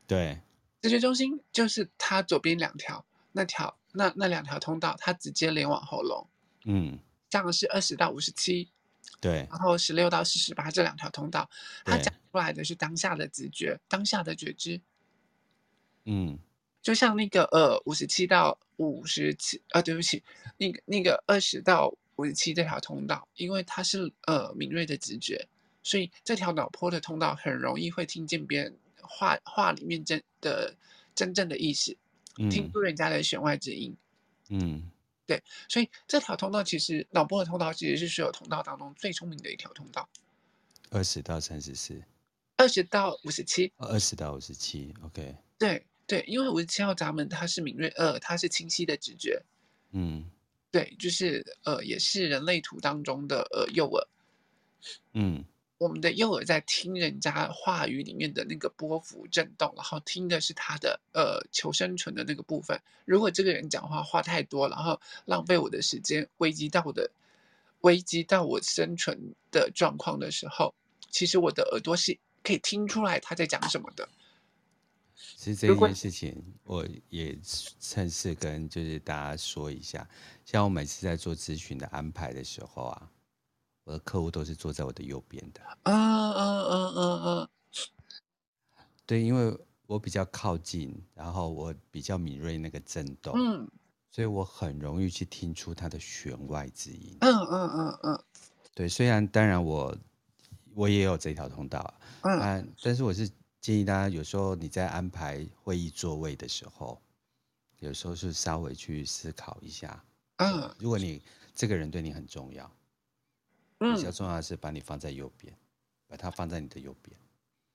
[0.06, 0.38] 对，
[0.80, 6.28] 直觉中心就是它左边两条，那条那那两条通道，它直接连往喉咙，
[6.64, 6.96] 嗯，
[7.28, 8.70] 这样是二十到五十七，
[9.20, 11.48] 对，然后十六到四十八这两条通道，
[11.84, 14.80] 它讲出来的是当下的直觉，当下的觉知，
[16.04, 16.38] 嗯，
[16.80, 20.22] 就像那个呃五十七到五十七，啊对不起，
[20.56, 25.46] 那个那个二十到五十七这条通道，因为它是呃敏锐的直觉。
[25.82, 30.76] 所以这条脑波的通道很容易会听见别人话话里面真的
[31.14, 31.96] 真正的意思，
[32.38, 33.96] 嗯，听出人家的弦外之音。
[34.50, 34.90] 嗯，
[35.30, 40.08] 对，所以这条通道其实脑波的通道其实是所有通道当中最聪明的一条通道。
[40.90, 42.02] 二十到三十四，
[42.56, 45.36] 二十到五十七，二十到五十七，OK。
[45.56, 49.40] 对对，因为五十七号闸门它是敏锐，二，它是清晰的直觉。
[49.92, 50.28] 嗯，
[50.72, 54.08] 对，就是呃，也是人类图当中的呃右耳。
[55.12, 55.44] 嗯。
[55.80, 62.78] 我们的右耳在听人家话语里面的那个波幅震动，然后听的是他的呃求生存的那个部分。
[63.06, 67.10] 如果这个人讲话话太多，然后浪费我的时间，危及到我的
[67.80, 70.74] 危及到我生存的状况的时候，
[71.08, 74.06] 其实我的耳朵是可以听出来他在讲什么的。
[75.14, 77.34] 其实这件事情我也
[77.80, 80.06] 趁势跟就是大家说一下，
[80.44, 83.10] 像我每次在做咨询的安排的时候啊。
[83.90, 85.60] 我的客户都是坐在我的右边的。
[85.82, 87.48] 嗯嗯嗯嗯嗯。
[89.04, 93.68] 对，因为我比较靠近，然后我比较敏锐那个震动，嗯，
[94.08, 97.16] 所以我很容易去听出它的弦外之音。
[97.20, 98.24] 嗯嗯嗯嗯。
[98.72, 99.96] 对，虽然当然我
[100.72, 103.28] 我也有这条通道，嗯，但是我是
[103.60, 107.02] 建议大家，有时候你在安排会议座位的时候，
[107.80, 110.00] 有时候是稍微去思考一下，
[110.36, 111.20] 嗯，如果你
[111.56, 112.70] 这个人对你很重要。
[113.80, 115.56] 比较重要的是把你放在右边，嗯，
[116.08, 117.16] 把它放在你的右边。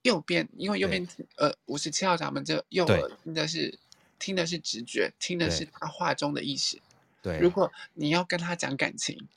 [0.04, 3.80] 右边，因为右边呃五十七号闸门这右耳听的是
[4.20, 6.80] 听的是直觉，听的是他话中的意思。
[7.24, 9.28] 对，如果你要跟他讲感情，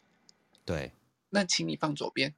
[0.67, 0.93] 对，
[1.31, 2.35] 那请你放左边。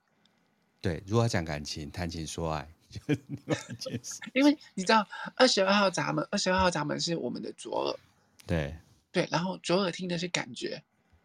[0.80, 2.72] 对，如果要讲感情、谈情说爱。
[4.32, 7.98] 因为你知道二十二号闸门，二十二号闸门是我们的左耳。
[8.46, 8.76] 对
[9.10, 10.82] 对，然后左耳听的是感觉，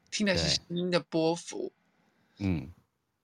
[0.10, 1.72] 听的是声音的波幅。
[2.38, 2.72] 嗯。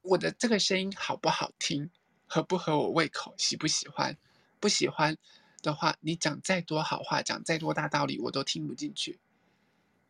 [0.01, 1.89] 我的这个声音好不好听，
[2.27, 4.17] 合不合我胃口，喜不喜欢？
[4.59, 5.17] 不喜欢
[5.61, 9.19] 的话，你讲再多好话，讲再多大道理，我都听不进去。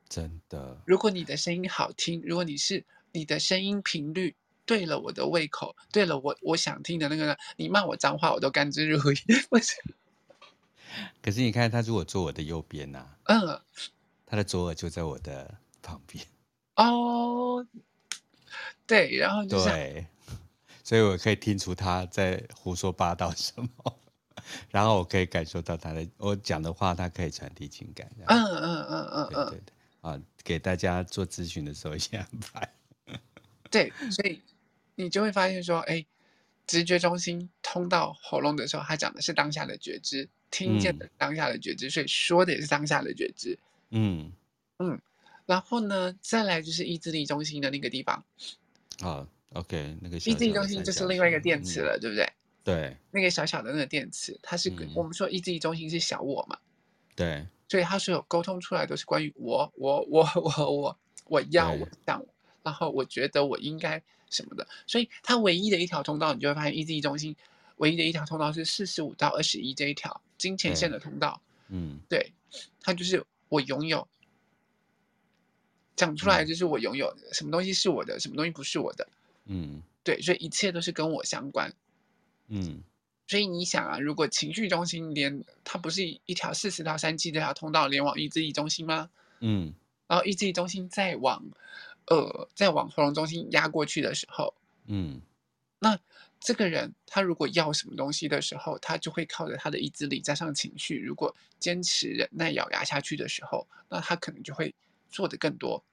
[0.10, 0.82] 真的。
[0.86, 9.48] 如果你的声音好听，如果你是你的声音频率对了我的胃口，对了我我想听的那个，你骂我脏话，我都甘之如飴。
[9.50, 9.76] 不是。
[11.24, 13.18] 可是你看他如果坐我的右边呢、啊？
[13.26, 13.62] 嗯。
[14.26, 16.26] 他的左耳就在我的旁边。
[16.76, 17.66] 哦。
[18.92, 20.06] 对，然后就对，
[20.84, 23.98] 所以我可以听出他在胡说八道什么，
[24.70, 28.12] 然后我可以感受到他的我讲的话，他可以传递情感。
[28.28, 29.62] 嗯嗯嗯嗯嗯，对对对，
[30.02, 32.70] 啊，给大家做咨询的时候先安排。
[33.72, 34.42] 对，所以
[34.96, 36.06] 你就会发现说，哎，
[36.68, 43.58] 直觉中心通到喉咙的时候，他讲的是当下的觉知，听见的当下的觉知，嗯、所以说的也是当下的觉知。
[43.92, 44.34] 嗯
[44.80, 45.00] 嗯，
[45.46, 48.26] 然后呢，再来就是意志力中心的那个地方。
[49.02, 52.34] 好、oh，OK，那个意志力中心就是另外一个电池了，嗯、对不对？
[52.64, 56.58] 对，那个小小的那个电池，它是、嗯、我们说意志力中心是小我嘛？
[57.16, 62.24] 对，所以它所有沟通出来都是关于我，我，我，我，我，我要，我想，
[62.62, 67.36] 然后我觉得我应该什么的，所以它唯一的一条通道，你就会发现意志力中心
[67.78, 71.42] 唯一的一条通道是四十五到二十一这一条金钱线的通道。
[71.70, 72.32] 嗯，对，
[72.80, 74.08] 它就是我拥有，
[75.96, 79.08] 讲出来就是我拥有什么东西是我的，什么东西不是我的。
[79.46, 81.74] 嗯，对，所以一切都是跟我相关。
[82.48, 82.84] 嗯。
[83.28, 89.10] 所以你想啊，如果情绪中心连它不是一条四十到三七这条通道连往意志力中心吗？
[89.40, 89.74] 嗯，
[90.08, 91.42] 然后意志力中心再往，
[92.08, 94.54] 呃，再往喉咙中心压过去的时候，
[94.88, 95.22] 嗯，
[95.80, 95.98] 那
[96.42, 104.76] 这个人他如果要什么东西的时候，他就会靠着他的意志力加上情绪，如果坚持忍耐咬牙下去的时候，那他可能就会
[105.12, 105.84] 做的更多，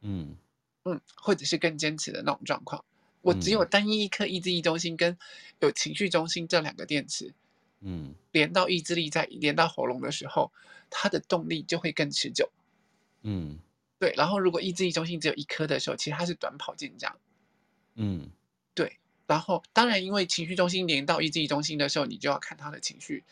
[0.00, 0.36] 嗯
[0.84, 2.84] 嗯，或者是更坚持的那种状况。
[3.20, 5.16] 我只有单一一颗意志力中心跟
[5.60, 7.34] 有情绪中心这两个电池，
[7.80, 10.50] 嗯，连到意志力在连到喉咙的时候，
[10.90, 12.50] 它的动力就会更持久。
[13.22, 13.58] 嗯，
[13.98, 14.12] 对。
[14.16, 17.16] 然后如果意志力中心只有一颗的时候，其实它是短跑健将。
[17.94, 18.30] 嗯，
[18.74, 18.98] 对。
[19.28, 23.22] 然后当然，因为情绪中心连到意志力中心的时候，你就要看他的情绪，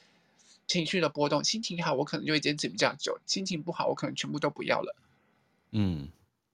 [0.70, 1.42] 情绪的波动。
[1.42, 4.94] 心情好，我可能就会坚持比较久；心情不好，我可能全部都不要了。
[5.72, 6.08] 嗯，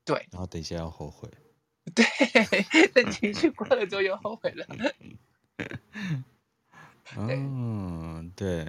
[0.06, 0.26] 对。
[0.30, 1.28] 然后等一下要后悔。
[1.94, 2.04] 对，
[2.88, 4.66] 等情绪过了之后又后悔了。
[7.16, 8.66] 嗯，对，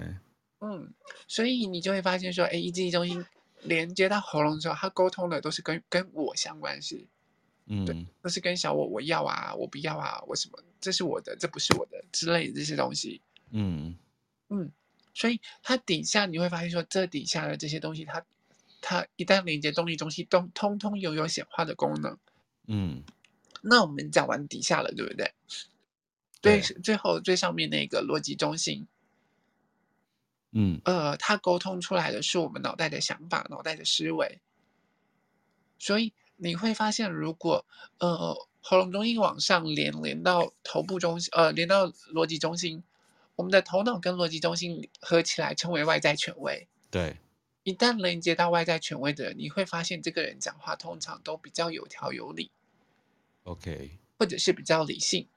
[0.60, 0.94] 嗯，
[1.26, 3.24] 所以你就会发现说，哎，意志力中心
[3.62, 7.08] 连接到喉咙的时候，它沟通的都是跟跟我相关系，
[7.66, 13.20] 嗯，对，都是跟小我，我要啊，我不要啊，我什么，这是我的，这不是我的之类的这些东西。
[13.50, 13.96] 嗯
[14.50, 14.70] 嗯，
[15.18, 18.24] 所以它底下你会发现说，这底下的这些东西，它
[18.80, 22.16] 它一旦连接动力中心，都通通拥有显化的功能。
[22.68, 23.02] 嗯，
[23.62, 25.32] 那我们讲完底下了，对不对？
[26.40, 28.86] 对，最后最上面那个逻辑中心，
[30.52, 34.40] 嗯，呃，它沟通出来的是我们脑袋的想法、脑袋的思维。
[35.80, 37.66] 所以你会发现，如果
[37.98, 42.84] 呃喉咙中心往上连连到头部中心，呃，连到逻辑中心，
[43.38, 46.66] 我们的头脑跟逻辑中心合起来称为外在权威。
[46.90, 47.16] 对。
[47.62, 52.50] 一旦连接到外在权威的人，你会发现这个人讲话通常都比较有条有理。
[53.44, 55.28] OK，或者是比较理性。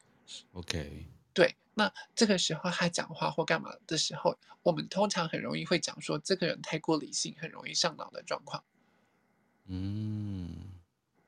[0.53, 8.63] OK，对，那这个时候他讲话或干嘛的时候，我们通常很容易会讲说这个人太过理性，很容易上脑的状况。
[9.67, 10.55] 嗯，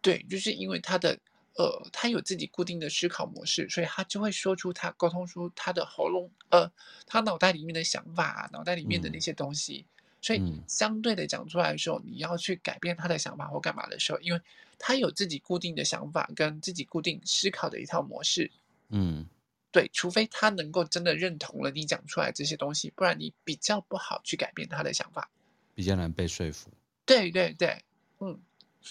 [0.01, 1.19] 对，就是因为他的
[1.55, 6.71] 呃，他有自己固定的思考模式，所以他就会说出他沟通出他的喉咙呃，
[7.05, 9.85] 他脑袋里面的想法，脑袋里面的那些东西。
[9.87, 9.89] 嗯
[10.23, 14.39] 所以相对的讲出来的时候，你要去改变他的想法或干嘛的时候，因为
[14.79, 18.49] 他有自己固定的想法跟自己固定思考的一套模式。
[18.87, 19.27] 嗯，
[19.69, 25.29] 对，除非他能够真的认同了你讲出来这些东西，不然你比较不好去改变他的想法，
[25.75, 26.69] 比较难被说服。
[27.05, 27.83] 对对对，
[28.19, 28.39] 嗯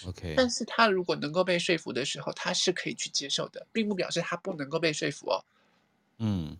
[0.06, 0.34] ，OK。
[0.36, 5.44] 但是他如果能够被说服的时候，他是可以去接受的，并不表示他不能够被说服哦。
[6.18, 6.56] 嗯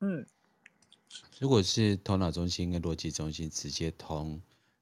[0.00, 0.26] 嗯。
[1.38, 4.40] 如果是头脑中心跟逻辑中心直接通，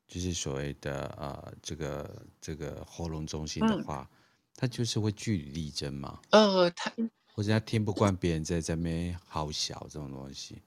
[0.08, 4.16] 就是所谓的呃这个这个喉咙中心的话，嗯、
[4.56, 6.20] 他就是会据理力争嘛？
[6.30, 6.92] 呃，他
[7.34, 10.62] 或者他听不惯别人在这边好小这种东西，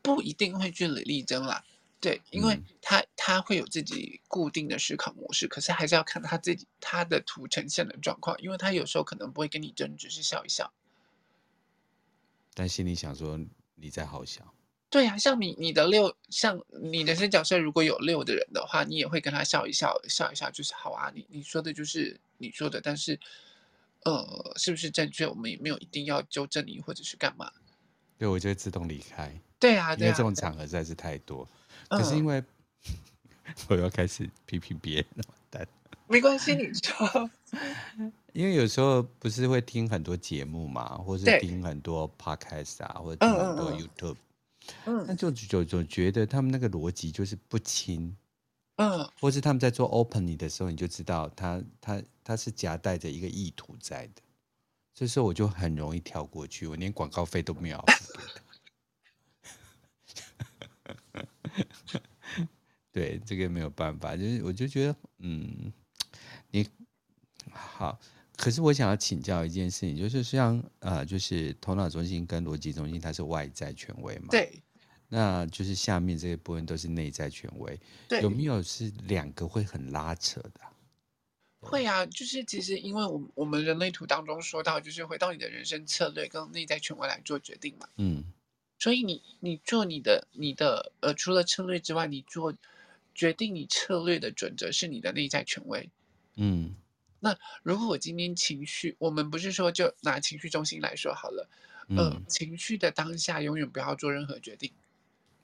[0.00, 1.64] 不一定会据理力争啦。
[2.04, 10.70] 对，因为他、嗯、他会有自己固定的思考模式，可是还是要看他自己他的图呈现的状况，因为他有时候可能不会跟你争，只是笑一笑，
[12.52, 13.40] 但心里想说
[13.76, 14.52] 你在好笑。
[14.90, 21.10] 对呀、啊，像你你的六，像你的这角色如果有六的人的话，你也会跟他笑一笑，笑一笑就是好啊。
[21.14, 23.18] 你你说的就是你说的，但是，
[24.04, 25.26] 呃，是不是正确？
[25.26, 27.50] 我们也没有一定要纠正你或者是干嘛。
[28.18, 29.32] 对，我就会自动离开。
[29.58, 31.48] 对啊，对啊，因为这种场合实在是太多。
[31.88, 32.42] 可是因为、
[32.86, 32.94] 嗯、
[33.68, 35.68] 我要开始批评别人了，完蛋。
[36.06, 37.30] 没关系，你说。
[38.34, 44.16] 因为有时候不是会听很多节目嘛，或是听很多 podcast 啊，或者听很多 YouTube。
[44.86, 48.16] 嗯，那就就总觉得他们那个逻辑就是不清，
[48.76, 54.22] 嗯，或是他们在做 opening 的时候，你就知道他他他是夹带着一个意图在的，
[54.94, 58.43] 这时候我就很容易跳过去，我连广告费都没有付给他。
[62.92, 65.72] 对，这个没有办法，就是我就觉得，嗯，
[66.50, 66.68] 你
[67.50, 67.98] 好，
[68.36, 74.28] 可是我想要请教一件事情，就是像呃，就是头脑中心跟逻辑中心，它是外在权威嘛？
[74.30, 74.62] 对。
[75.08, 77.78] 那就是下面这一部分都是内在权威。
[78.08, 78.20] 对。
[78.22, 80.60] 有没有是两个会很拉扯的？
[81.60, 87.88] 会啊，就是其实因为我们我们人类图当中说到，就是回到你的人生策略跟内在权威来做决定嘛。
[87.96, 88.24] 嗯。
[88.84, 92.52] 所以你你做你的你的呃，除了策略之外，你做
[93.14, 95.88] 决定你策略的准则是你的内在权威。
[96.34, 96.76] 嗯。
[97.18, 101.48] 那如果我今天情绪，我们不是说就拿情绪中心来说好了，
[101.88, 104.70] 嗯、呃，情绪的当下永远不要做任何决定。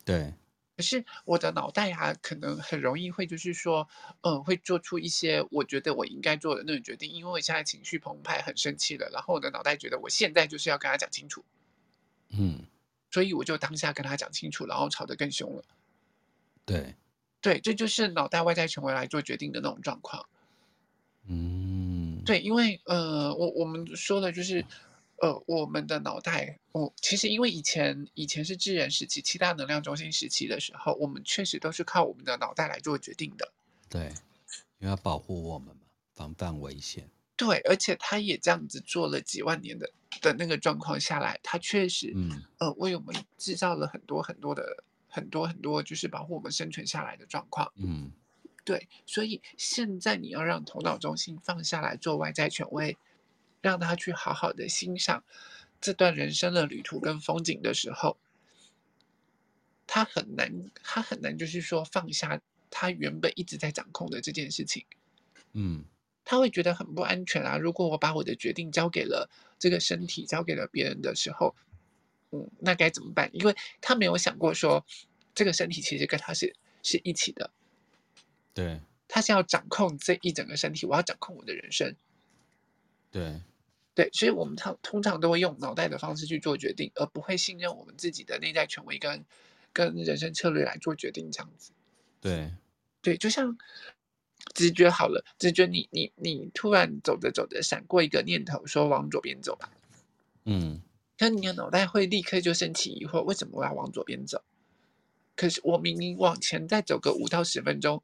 [0.05, 0.35] 对。
[0.77, 3.89] 可是我的脑袋啊，可能很容易会就是说，
[4.21, 11.43] 嗯、呃，会做出一些我觉得我应该做的那种决定，因为我现在情绪澎湃，很生气了，然后我的脑袋觉得我现在就是要跟他讲清楚，
[12.29, 12.67] 嗯，
[13.11, 15.65] 所以我就当下跟他讲清楚，然后吵得更凶了。
[16.65, 16.95] 对，
[17.41, 20.27] 对，这就是脑袋外在权威来做决定的那种状况。
[21.27, 24.65] 嗯，对，因为呃，我我们说的就是。
[25.23, 33.53] 呃，我们的脑袋，我、哦、其实因为以前以前是智人时期，七大能量中心时期的时候，我们确实都是靠我们的脑袋来做决定的。
[33.91, 34.07] 对，
[34.79, 35.83] 因为要保护我们嘛，
[36.15, 37.07] 防范危险。
[37.47, 47.73] 对，而且他也这样子做了几万年的的那个状况下来，他确实，嗯，呃，为我们制造了很多很多的很多很多，就是保护我们生存下来的状况。
[47.77, 48.13] 嗯，
[48.63, 52.99] 对，所以现在你要让头脑中心放下来做外在权威。
[53.63, 55.23] 让他去好好的欣赏
[55.83, 58.17] 这段人生的旅途跟风景的时候，
[59.87, 64.87] 他很难，他很难，就是说放下他原本一直在掌控的这件事情。
[65.53, 65.85] 嗯，
[66.31, 67.59] 他会觉得很不安全啊。
[67.59, 69.29] 如果我把我的决定交给了
[69.59, 71.57] 这个身体，交给了别人的时候，
[72.31, 73.29] 嗯，那该怎么办？
[73.33, 74.87] 因为他没有想过说，
[75.35, 76.55] 这个身体其实跟他是
[76.85, 77.51] 是一起的。
[78.55, 81.97] 对，他是要掌控这一整个身体，我要掌控我的人生。
[83.11, 83.41] 对。
[83.93, 89.25] 对，所以我们通通常都会用脑袋的方式去做决定，而不会信任我们自己的内在权威跟
[89.73, 91.73] 跟人生策略来做决定，这样子。
[92.21, 92.53] 对，
[93.03, 93.59] 对，就像
[94.55, 99.71] 直觉好了，直觉你你你突然走着走着闪过一个念头，说往左边走吧。
[100.45, 100.81] 嗯，
[101.19, 104.43] 可你的脑袋会立刻就升起疑惑，为什么我要往左边走？
[105.37, 108.03] 可是我明明往前再走个五到十分钟，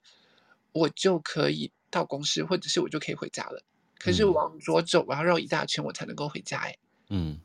[0.72, 3.62] 我就可以到公司，或者是我就可以回家了。
[3.98, 6.58] 可是往左走，我要绕一大圈，我才能够回家。
[6.58, 6.76] 哎，
[7.08, 7.40] 嗯，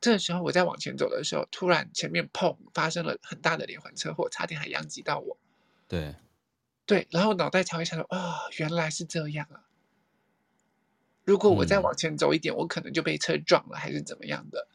[0.00, 5.36] 这个时候我在往前走的时候，突然前面砰发生了很大的连环车祸，差点还殃及到我。
[5.86, 6.14] 对，
[6.86, 9.64] 对，然后脑袋才会想说：啊、哦，原来是这样啊！
[11.24, 14.68] 如果我再往前走一点，嗯、我可能就被车撞了，还是怎么样的？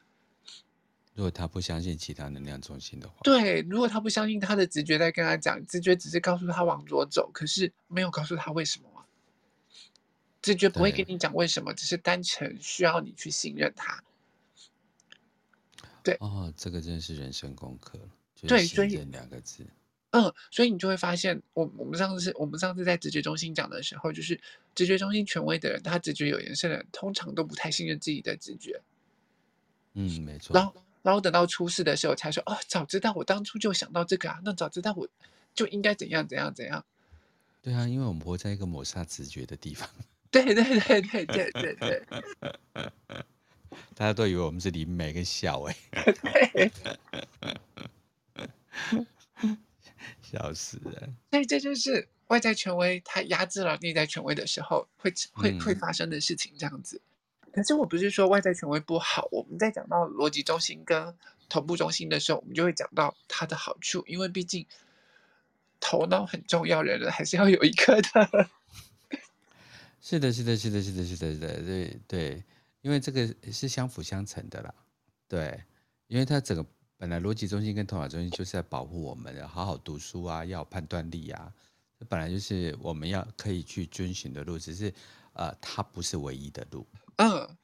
[1.13, 8.89] 如果他不相信其他能量中心的话，对，如果他不相信他的直觉在跟他讲，直觉只是告诉他往左走，可是没有告诉他为什么。
[10.41, 14.01] 直觉不会跟你讲为什么，只是单纯需要你去信任他。
[16.01, 17.99] 对哦，这个真是人生功课。
[18.47, 19.67] 对，信任两个字，
[20.11, 24.39] 嗯，所以你就会发现，我我们上次我们上次在直觉中心讲的时候，就是
[24.73, 28.81] 直觉中心权威的人，他直觉有颜色的人，通常都不太信任自己的直觉。
[29.93, 30.53] 嗯，没错。
[30.53, 35.07] 然后，然后等到出事的时候，才说哦，早知道我当初就想到这个啊，那早知道我
[35.53, 36.83] 就应该怎样怎样怎样。
[37.61, 39.87] 对啊，因为我们活在一个抹杀直觉的地方。
[40.31, 42.03] 对对对对对对对，
[43.95, 46.71] 大家都以为我们是灵媒跟笑哎， 对，
[50.31, 51.15] 笑死人。
[51.31, 57.01] 所以这就是外在权威它压制了内在权威的时候会会会发生的事情，这样子。
[57.51, 61.15] 可是我不是说外在权威不好，我们在讲到逻辑中心跟
[61.49, 64.67] 同步中心的时候，我们就会讲到它的好处，因为毕竟
[65.79, 68.49] 头脑很重要，人人还是要有一个的。
[70.01, 72.43] 是的，是的，是的，是的，是的，是的，对对，
[72.81, 74.73] 因为这个是相辅相成的啦，
[75.27, 75.63] 对，
[76.07, 76.65] 因为它整个
[76.99, 81.51] 本来逻辑中心跟头脑中心就是在保护我们，要好好读书啊，要有判断力啊，
[81.97, 84.93] 这本来就是我们要可以去遵循的路，只是
[85.33, 86.85] 呃，它不是唯一的路，
[87.15, 87.57] 嗯，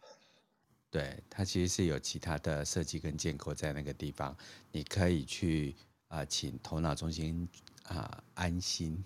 [0.89, 4.35] 对，它其实是有其他的设计跟建构在那个地方，
[4.71, 5.75] 你可以去
[6.07, 7.45] 啊、呃，请头脑中心
[7.83, 9.03] 啊、呃、安心，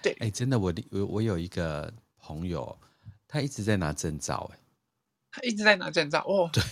[0.00, 1.92] 对，哎，真的，我我我有一个。
[2.26, 2.78] 朋友，
[3.28, 4.58] 他一直在拿证照，哎，
[5.30, 6.62] 他一直在拿证照哦，对，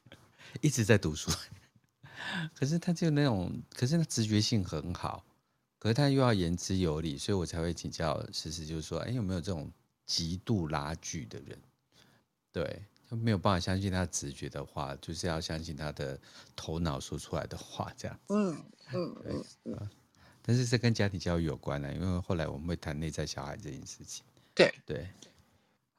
[0.62, 1.30] 一直在读书，
[2.54, 5.24] 可是他就那种，可是他直觉性很好，
[5.78, 9.70] 可是他又要言之有理，所以我才会请教诗诗，就是说，哎，有没有这种
[10.06, 11.58] 极度拉锯的人？
[12.52, 16.18] 对，就没有办法相信他直觉的话，就是要相信他的
[16.54, 18.56] 头脑说出来的话，这样子，嗯
[18.92, 19.90] 嗯嗯嗯，
[20.42, 24.24] 但是这跟家庭教育有关呢，因为后来我们会谈内在小孩这件事情。
[24.54, 25.08] 对对，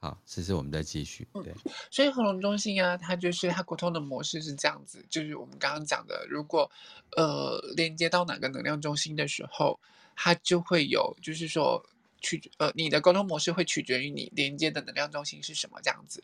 [0.04, 1.26] 好，其实我们再继续。
[1.32, 6.70] 对，嗯、所以喉咙中心啊，它就是它沟通的模式是这样子，就是我们刚刚讲的，如果
[7.16, 9.80] 呃连接到哪个能量中心的时候，
[10.14, 11.82] 它就会有，就是说
[12.20, 16.22] 取呃你的沟通模式会取决于你连接的能量中心是什么这样子。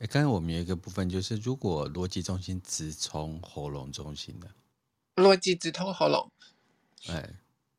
[0.00, 4.50] 哎，刚才我们有一个部分就是，如果逻辑中心直冲喉咙中心的，
[5.16, 6.30] 逻辑直通喉咙，
[7.08, 7.26] 哎，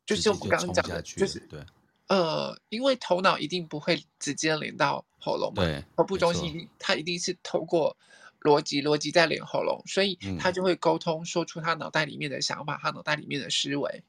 [0.04, 1.64] 就是我们刚刚讲的，就是对。
[2.10, 7.96] 呃，因为头脑一定不会直接连到喉咙嘛，对，头部中心它一定是透过
[8.40, 14.02] 逻辑，逻辑再连喉咙，所以他就会沟通，说出他脑袋里面的想法，他脑袋里面的思维，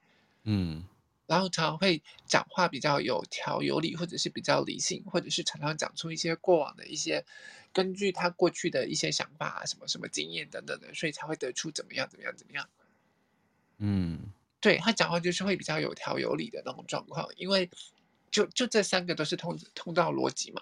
[0.45, 0.83] 嗯，
[1.27, 7.23] 然后常常会讲话比较有条有理，或者是比较理性，或者是常常讲出一些过往的一些
[7.71, 12.67] 根据他过去的一些想法啊，什么什么经验等等的，所以才会得出怎么样怎么样怎么样，
[13.77, 17.69] 嗯，对，他讲话就是会比较有条有理的那种状况，因为
[18.29, 20.61] 就就这三个都是通通道逻辑嘛，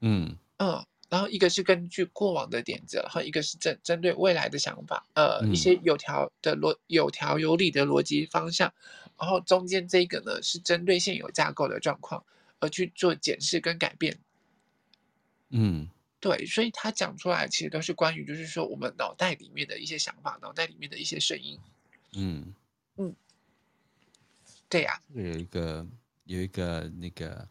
[0.00, 0.86] 嗯嗯。
[1.08, 8.74] 然后一个是根据过往的点子，然后一个是针针对未来的想法，呃，嗯、一些有条的逻有条有理的逻辑方向，
[9.16, 12.24] 然后中间这个呢是针对现有架构的状况
[12.58, 14.18] 而去做检视跟改变。
[15.50, 21.56] 嗯，对，所以他讲出来其实都是关于就是说我们脑袋里面的一些想法，脑袋里面的一些声音。
[22.14, 22.52] 嗯
[24.66, 25.86] 嗯，对呀、啊，有一个
[26.24, 27.48] 有一个那个。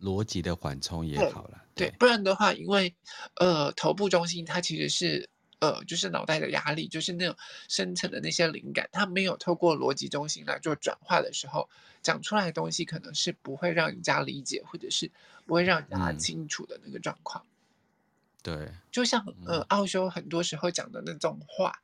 [0.00, 2.94] 逻辑的缓冲也好了，对，对，不然的话，因为
[3.34, 5.28] 呃，头部中心它其实是
[5.58, 7.36] 呃，就是脑袋的压力，就是那种
[7.68, 11.68] 深层的那些灵感，它没有透过逻辑中心来做转化的时候，
[12.00, 15.10] 讲出来的东西可能是不会让人家理解，或者是
[15.46, 17.44] 不会让人家清楚的那个状况。
[17.44, 17.50] 嗯、
[18.44, 21.82] 对，就像呃，奥修很多时候讲的那种话，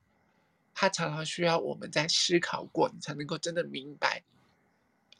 [0.72, 4.22] 他常常需要我们在思考过，你才能够真的明白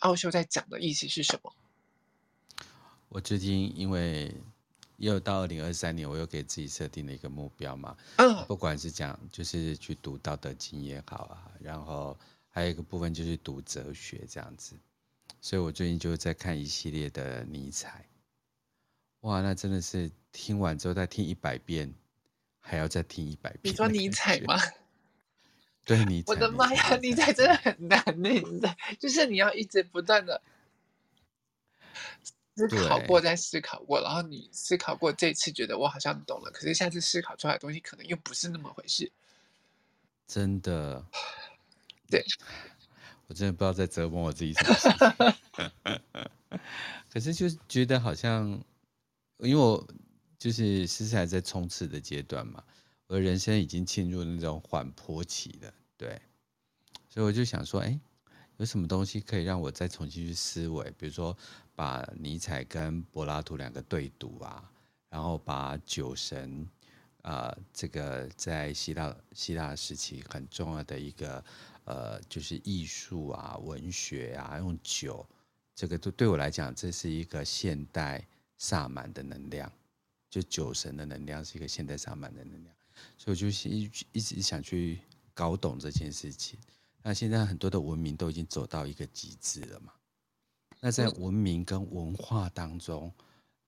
[0.05, 1.53] 奥修在讲的意思是什么。
[3.09, 4.35] 我最近因为
[4.99, 7.97] 又到二零二三年，我又给自己设定了一个目标嘛。
[8.17, 12.19] 嗯，不管是讲就是去读《道德经》也好啊，然后
[12.51, 14.77] 还有一个部分就是读哲学这样子。
[15.41, 18.07] 所以我最近就在看一系列的尼采。
[19.21, 21.93] 哇，那真的是听完之后再听一百遍，
[22.61, 23.73] 还要再听一百遍。
[23.73, 24.59] 你说尼采吗？
[25.85, 26.32] 对，尼采。
[26.32, 28.03] 我的妈呀，尼采真的很难
[28.61, 30.41] 呢，就是你要一直不断的。
[32.57, 39.11] 思考过再思考过，然后你思考过这次觉得我好像懂了，可是下次思考出来的东西可能又不是那么回事。
[40.28, 41.05] 真的，
[42.09, 42.24] 对，
[43.26, 46.61] 我真的不知道在折磨我自己什么事情。
[47.12, 48.49] 可是就觉得好像，
[49.39, 49.85] 因为我
[50.39, 52.62] 就是实在还在冲刺的阶段嘛，
[53.07, 56.21] 我的人生已经进入那种缓坡期了，对，
[57.09, 57.99] 所以我就想说，哎。
[58.59, 60.89] 有什么东西可以让我再重新去思维？
[60.97, 61.37] 比如说，
[61.75, 64.71] 把尼采跟柏拉图两个对读啊，
[65.09, 66.65] 然后把酒神，
[67.23, 71.45] 呃，这个在希腊希腊时期很重要的一个，
[71.83, 75.27] 呃，就是艺术啊、文学啊，用酒，
[75.75, 78.25] 这个对对我来讲，这是一个现代
[78.57, 79.71] 萨满的能量，
[80.31, 82.74] 就酒神的能量是一个现代萨满的能量，
[83.17, 85.01] 所以我就一一直想去
[85.33, 86.59] 搞懂这件事情。
[87.03, 89.93] 那现在很多的文明都已经走到一个极致了嘛？
[90.81, 93.13] 那在文明跟文化当中，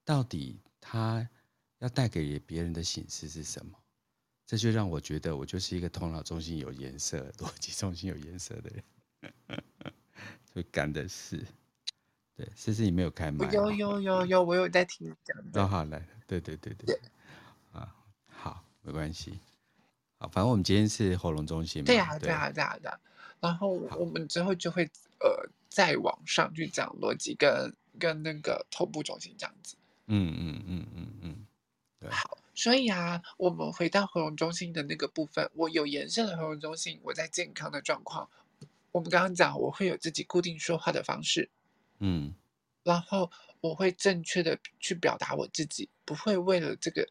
[0.04, 1.28] 到底它
[1.78, 3.78] 要带给别人的形式是什么？
[4.46, 9.64] 这就让我觉得我就是一个头脑中心有颜色、 逻辑中心有颜色的人，
[10.54, 11.44] 就干的事。
[12.36, 13.50] 对，是不是你没有开麦。
[13.52, 15.62] 有有有有，我有在听讲的。
[15.62, 16.94] 哦，好来，对对对对，
[17.72, 18.05] 啊，好，
[18.86, 19.40] 没关系。
[20.18, 21.86] 好，反正我们今天是喉咙中心嘛。
[21.86, 23.00] 对呀，对呀，对呀，对啊。
[23.40, 24.84] 然后我们之后就会
[25.18, 29.76] 呃再往上去讲逻辑跟跟那个头部中心这样子。
[30.06, 31.46] 嗯嗯嗯嗯嗯。
[31.98, 32.08] 对。
[32.10, 38.30] 好，所以啊，我们回到喉咙中心的那个部分，我有延伸的喉咙中心，我在健康的状况。
[38.92, 41.50] 我们刚刚讲，我会有自己固定说话的方式。
[41.98, 42.32] 嗯。
[42.84, 43.30] 然后
[43.60, 47.06] 我会正确的去表达我自己，不会为了这个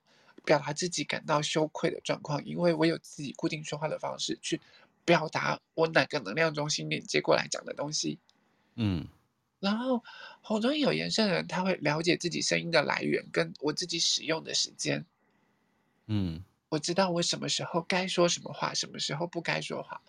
[0.45, 4.61] 表达自己感到羞愧的状况，因为我有自己固定说话的方式去。
[5.07, 8.17] 表达我哪个能量中心连接过来讲的东西，
[8.73, 9.07] 嗯，
[9.59, 10.03] 然后
[10.41, 15.05] 喉中有延伸的人，他会了解自己声音的来源，跟我自己使用的时间，
[16.07, 20.01] 嗯，我知道我什么时候该说什么话，什么时候不该说话。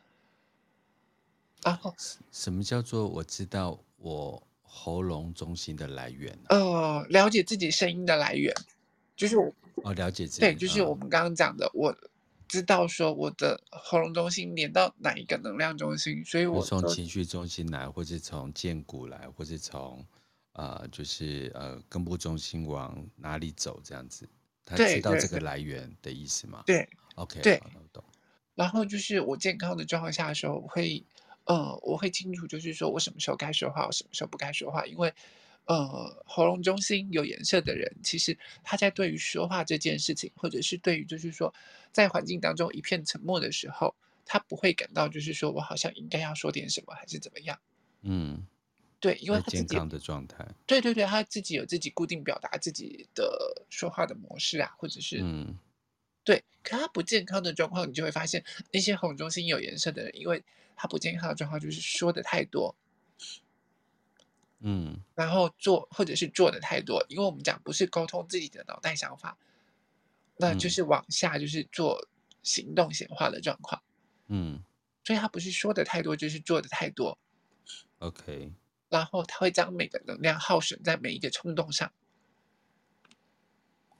[1.62, 1.94] 然后，
[2.32, 6.38] 什么叫做我知道我喉咙中心的来源？
[6.48, 8.54] 呃，了解自己声音的来源，
[9.16, 9.52] 就是我
[9.82, 11.96] 哦，了解对，就是我们刚刚讲的我。
[12.48, 20.06] 知道说我的喉咙中心连到哪一个能量中心，所以我从情绪中心来，或是从剑骨来，或是从
[20.52, 24.28] 呃，就是呃根部中心往哪里走这样子，
[24.64, 26.62] 他知道这个来源的意思吗？
[26.64, 28.04] 对，OK，对，好，我懂。
[28.54, 31.04] 然后就是我健康的状况下的时候，我会
[31.46, 35.12] 呃，我会清楚，就是说我什么时候该说话，我什么时候不该说话，因为。
[35.66, 41.52] 呃，喉咙中心有颜色的人，其实他在对于说话这件事情，或者是对于就是说，
[41.92, 43.94] 在环境当中一片沉默的时候，
[44.24, 47.58] 他不会感到就是说我好像应该要说点什么，还是怎么样。
[48.02, 48.46] 嗯，
[49.00, 50.46] 对，因为他健康的状态。
[50.66, 55.58] 对对对，他自己有自己固定表达自己的说话的模式啊，或者是嗯，
[56.24, 56.42] 对。
[56.62, 60.42] 可他不健康的状况，你就会发现那些喉咙中心有颜色的人，因为
[60.74, 62.74] 他不健康的状况就是说的太多，
[64.60, 69.36] 嗯，然后做或者是做的太多，因为我们讲不是沟通自己的脑袋想法，
[70.36, 72.08] 那就是往下就是做
[72.42, 73.82] 行动显化的状况，
[74.28, 74.62] 嗯，
[75.04, 77.18] 所以他不是说的太多，就是做的太多
[77.98, 78.52] ，OK。
[78.88, 81.92] 然后他会将每个能量耗损在每一个冲动上。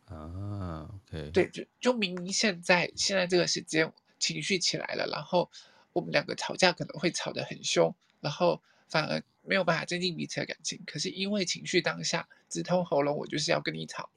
[0.06, 1.30] 啊，OK。
[1.32, 5.50] 对，就就明明现在现在这个时间情绪起来了，然后
[5.92, 10.82] 我们两个吵架可能会吵得很凶，然后反而没有办法增进彼此的感情。
[10.86, 14.10] 可是因为情绪当下直通喉咙，我就是要跟你吵，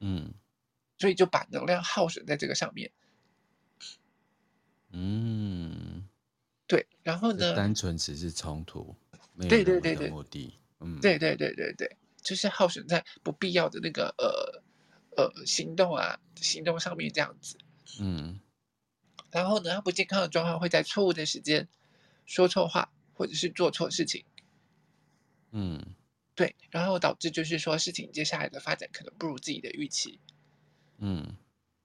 [0.00, 0.34] 嗯，
[0.98, 2.90] 所以就把能量耗损在这个上面。
[4.92, 6.06] 嗯，
[6.66, 7.54] 对，然后呢？
[7.54, 8.94] 单纯只是冲突。
[9.48, 14.62] 对对对对，目的，嗯，对对对对对，就是耗损在不必要的那个呃
[15.22, 17.58] 呃行动啊行动上面这样子，
[18.00, 18.40] 嗯，
[19.30, 21.68] 然后呢，他不健康的状况会在错误的时间
[22.24, 24.24] 说错话，或者是做错事情，
[25.52, 25.80] 嗯，
[26.34, 30.18] 对，然后导致就是说事情接下来的发展可能不如自己的预期，
[30.98, 31.36] 嗯，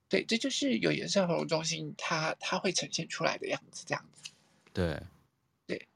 [0.08, 4.30] 对，这就是有颜色喉咙中心它它会呈现出来的样子，这样子，
[4.72, 5.02] 对。
[5.66, 5.88] 对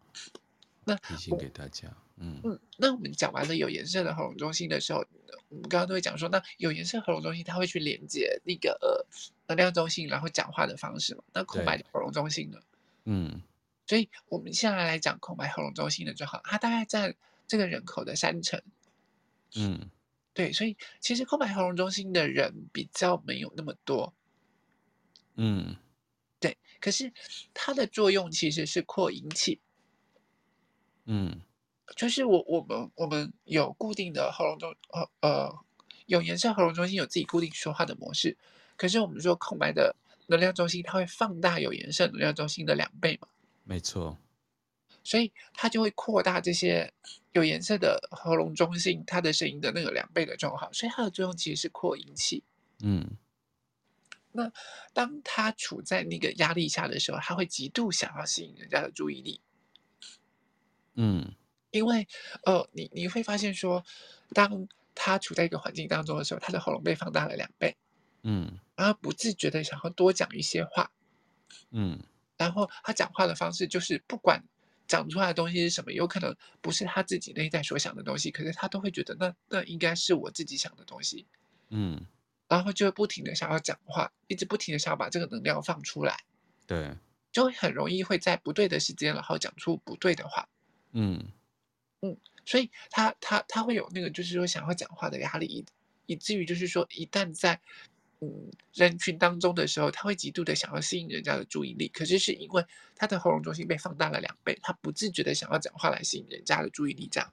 [0.88, 5.04] 那提醒给大家，嗯嗯，那我们讲完了有颜色的喉咙中心的时候，
[5.48, 9.04] 我们刚刚都会讲说，那有颜色喉咙中心它会去连接那个呃
[9.48, 11.24] 能量中心，然后讲话的方式嘛。
[11.32, 12.60] 那空白的喉咙中心呢？
[13.04, 13.42] 嗯，
[13.88, 18.60] 所以我们现在来讲空白喉咙中心的就好，它大概占这个人口的三成。
[19.56, 19.90] 嗯，
[20.34, 24.12] 对，所以其实空白喉咙中心的人比较没有那么多。
[25.34, 25.76] 嗯，
[26.40, 27.12] 对，可是
[27.54, 29.60] 它的作用其实是扩音器。
[31.04, 31.40] 嗯，
[31.94, 35.58] 就是我我们我们有固定的喉咙中呃呃
[36.06, 38.36] 有颜色喉咙中心有自己固定说话的模式，
[38.76, 39.94] 可是我们说空白的
[40.26, 43.28] 能量中心它会放大有颜色能量中心的两倍嘛？
[43.62, 44.18] 没错，
[45.06, 46.92] 所以它就会扩大这些
[47.32, 52.42] 有颜色的喉咙中心它的声音的那个两倍的状况，所以它的作用其实是扩音器。
[52.82, 53.16] 嗯，
[54.32, 54.52] 那
[54.92, 59.40] 当它处在那个压力下的时候，它会极度想要吸引人家的注意力。
[60.94, 61.34] 嗯，
[61.70, 62.08] 因为
[62.44, 63.84] 呃，你你会发现说，
[64.34, 67.76] 当他处在一个环境当中的时候，他的喉咙被放大了两倍，
[68.22, 70.90] 嗯，然后不自觉的想要多讲一些话，
[71.70, 72.02] 嗯，
[72.38, 74.42] 然后他讲话的方式就是不管
[74.86, 81.26] 讲出来的东西是什么，有可能不是他自己内在所想的东西，可是他都会觉得那那应该是我自己想的东西，
[81.70, 82.04] 嗯，
[82.48, 86.16] 然后就会不停的想要讲话，一直不停的想要把这个能量放出来，
[86.66, 86.96] 对，
[87.32, 90.48] 就会很容易会在不对的时间，然后讲出不对的话。
[90.92, 91.24] 嗯。
[92.02, 92.14] 嗯，
[92.44, 95.64] 所以他他他会有那个，就是说想要讲话的压力，以
[96.04, 97.58] 以至于就是说，一旦在
[98.20, 101.88] 嗯人群当中的时候，他会极度的想要吸引人家的注意力。
[101.88, 102.64] 可是是因为
[102.94, 107.32] 他的喉咙中心被放大了两倍，他不自觉的想要讲话来吸引人家的注意力，这样。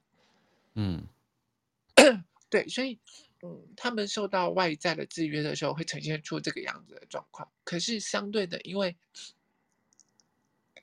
[0.76, 1.08] 嗯，
[2.50, 3.00] 对，所以
[3.42, 7.50] 嗯，他们受到外在的制约的时候，会呈现出这个样子的状况。
[7.64, 8.96] 可是相对的，因为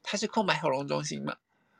[0.02, 1.36] 他是空白喉咙中心嘛。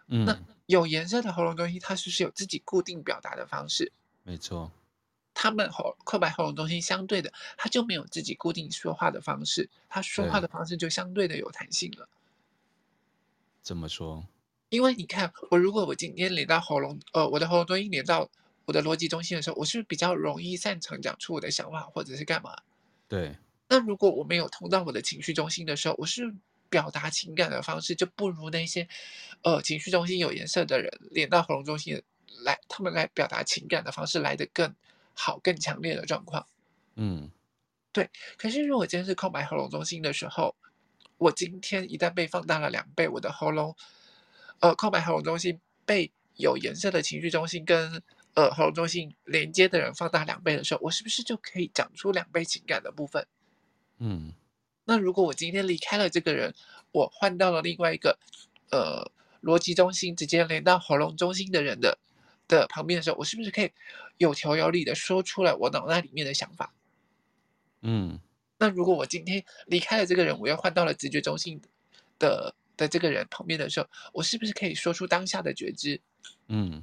[0.09, 3.93] 嗯，那有颜色的喉咙中心，它是不是有自己固定表达的方式？
[4.25, 4.73] 没错，
[5.43, 12.07] 他们喉空白喉咙中心相对的，他就没有自己固定说话的方式，他说话的方式就相对的有弹性了。
[13.62, 14.26] 怎么说？
[14.68, 18.28] 因为你看，我如果我今天连到喉咙，呃，我的喉咙中心连到
[18.66, 22.55] 我的逻辑中心的时候，我是比较容易擅长讲出我的想法，或者是干嘛？
[23.09, 23.38] 对。
[23.68, 26.34] 那如果我没有通到我的情绪中心的时候，我是。
[26.68, 28.86] 表达情感的方式就不如那些，
[29.43, 32.01] 呃，情绪中心有颜色的人连到喉咙中心
[32.45, 34.72] 来，他们来表达情感的方式来得更
[35.15, 36.47] 好、更强烈的状况。
[36.95, 37.31] 嗯，
[37.93, 38.11] 对。
[38.37, 40.55] 可是如果今天是空白喉咙中心的时候，
[41.19, 43.77] 我今天一旦被放大了两倍，我的喉咙，
[44.61, 48.03] 呃，空白喉咙中心被有颜色的情绪中心跟
[48.35, 53.27] 呃喉咙中心连接的人放大两倍的时候，我是不是就可以讲出两倍情感的部分？
[53.99, 54.33] 嗯。
[54.85, 56.53] 那如果我今天离开了这个人，
[56.91, 58.19] 我换到了另外一个，
[58.71, 61.99] 呃，逻辑中心直接连到喉咙中心的人的
[62.49, 63.71] 的旁边的时候，我是不是可以
[64.21, 66.73] 有条有理的说出来我脑袋里面的想法？
[67.81, 68.21] 嗯。
[68.59, 71.61] 那如果我今天离开了这个人，我又换到了直觉中心
[72.18, 76.01] 的的这个人旁边的时候，我是不是可以说出当下的觉知？
[76.49, 76.83] 嗯。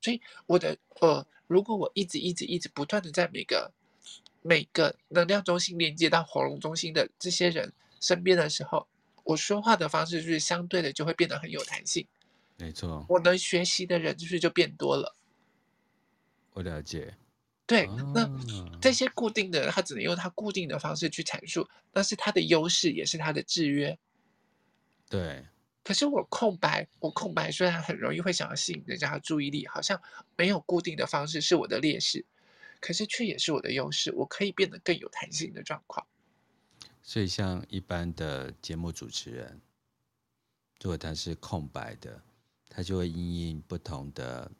[0.00, 3.72] 所以我的呃，如果我一直一直一直不断的在每个。
[4.42, 7.70] 每个能量中心连接到喉咙中心的这些人
[8.00, 8.88] 身边的时候，
[9.22, 12.06] 我说话的方式就是相对的就会变得很有弹性。
[12.56, 15.14] 没错，我能学习的人就是就变多了？
[16.52, 17.16] 我了解。
[17.66, 18.28] 对，那
[18.80, 23.98] 这些固定的，他只能用他固定的方式去阐述，那是他的优势，也是他的制约。
[25.08, 25.46] 对。
[25.82, 30.00] 可是我空白，我空白虽然很容易会想要吸引人家的注意力，好像
[30.36, 32.24] 没有固定的方式是我的劣势，
[32.80, 36.06] 可是却也是我的优势，我可以变得更有弹性的状况。
[37.02, 39.60] 所以，像一般的节目主持人，
[40.82, 42.22] 如果他是空白的，
[42.68, 44.50] 他就会因应不同的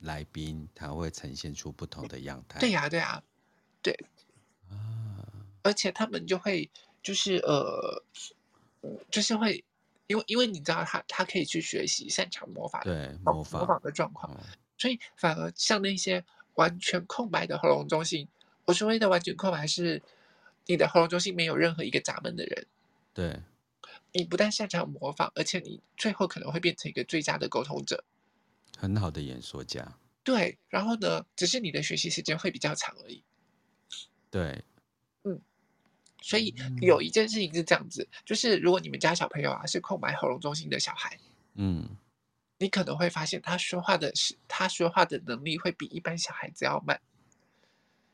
[0.00, 2.60] 来宾，他会呈现出不同的样态。
[2.60, 3.22] 对呀，对呀，
[3.82, 3.92] 对。
[4.68, 5.24] 啊，
[5.62, 6.70] 而且他们就会
[7.02, 8.02] 就是呃，
[9.10, 9.64] 就是会。
[10.06, 14.40] 因为因为你知道他他可以去学习擅长模仿，对模仿模仿的状况，嗯，
[14.76, 16.24] 所以反而像那些
[16.54, 18.26] 完全空白的喉咙中心，
[18.64, 20.02] 我所谓的完全空白是
[20.66, 22.66] 你的喉咙中心没有任何一个闸门的人，
[23.14, 23.40] 对，
[24.10, 28.02] 你不但擅长模仿，而且你最后可能会变成一个最佳的沟通者，
[28.80, 33.22] 很好的演说家，对，然后呢，只是你的学习时间会比较长而已，
[34.30, 34.64] 对。
[35.24, 35.38] 嗯
[36.22, 41.18] 所以有一件事情是这样子，就是如果你们家小朋友啊是空白喉咙中心的小孩，
[41.54, 41.96] 嗯，
[42.58, 47.00] 你可能会发现他说话的是他说话的能力会比一般小孩子要慢，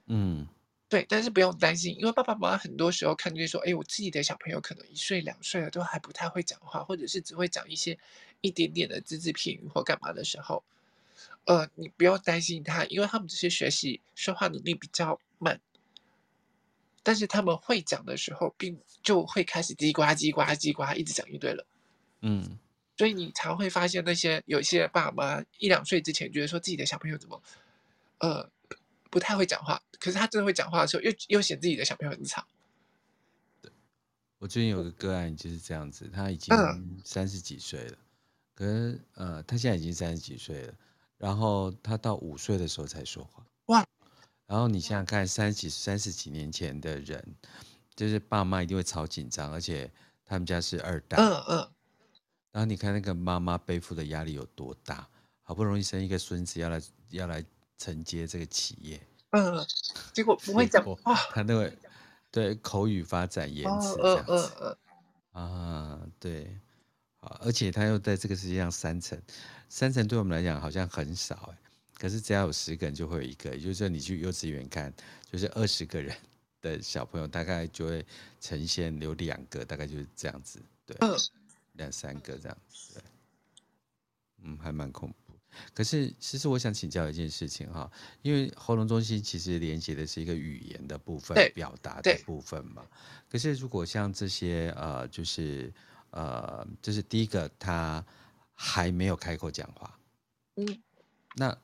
[0.06, 0.46] 嗯，
[0.88, 7.98] 对，但是不用担心，因为爸爸妈妈很多时候看见说，哎，我自己的小朋友可能一岁两岁了都还不太会讲话，或者是只会讲一些
[8.40, 10.62] 一点点的只字片语或干嘛的时候，
[11.44, 15.60] 呃，你不用担心他，因为他们这些学习说话能力比较慢。
[17.02, 21.64] 但是他们会讲的时候，并就会开始叽呱叽呱叽呱一直讲一堆了，
[22.22, 22.58] 嗯，
[22.96, 27.40] 所以你常会发现那些有些爸妈一两岁之前觉得说自己的小朋友怎么，
[28.18, 28.50] 呃，
[29.08, 32.44] 不太会讲话，可是他真的会讲话的时候，又又嫌自己的小朋友很吵。
[33.62, 33.70] 对，
[34.38, 36.52] 我最近有个个案就是这样子，他已经
[37.04, 38.05] 三十几岁了，嗯、
[38.56, 40.74] 可是呃，他现在已经三十几岁了，
[41.18, 43.46] 然后他到五岁的时候才说话。
[43.66, 43.86] 哇！
[44.46, 47.22] 然后你想想看，三十几、三十几年前的人，
[47.94, 49.92] 就是爸妈一定会超紧张，而且
[50.24, 51.18] 他们家是二代。
[51.18, 51.68] 嗯嗯。
[52.50, 55.06] 然后你看那个妈妈背负的压力有多大，
[55.42, 56.80] 好不容易生一个孙子，要来
[57.10, 57.44] 要来
[57.76, 59.06] 承接这个企业。
[59.32, 59.66] 嗯。
[60.14, 61.14] 结果不会讲话。
[61.30, 61.70] 他那个
[62.30, 64.78] 对口语发展延迟这样子。
[65.32, 66.58] 啊，对。
[67.26, 69.20] 啊，而且他又在这个世界上三层，
[69.68, 71.58] 三层对我们来讲好像很少哎。
[71.98, 74.92] 可是只要有十个人，就会有一个，也就是说你去幼稚园看，
[75.30, 76.14] 就是二十个人
[76.60, 78.04] 的小朋友，大概就会
[78.38, 80.96] 呈现有两个，大概就是这样子，对，
[81.72, 83.02] 两三个这样子，对，
[84.42, 85.32] 嗯，还蛮恐怖。
[85.72, 92.84] 可是其实我想请教一件事情哈，因为喉咙中心其实连接的是一个语言的部分，表达的部分嘛。
[93.30, 95.72] 可是如果像这些呃，就是
[96.16, 98.04] 呃，就是第一个他
[98.54, 99.98] 还没有开口讲话，
[100.56, 100.82] 嗯，
[101.36, 101.56] 那。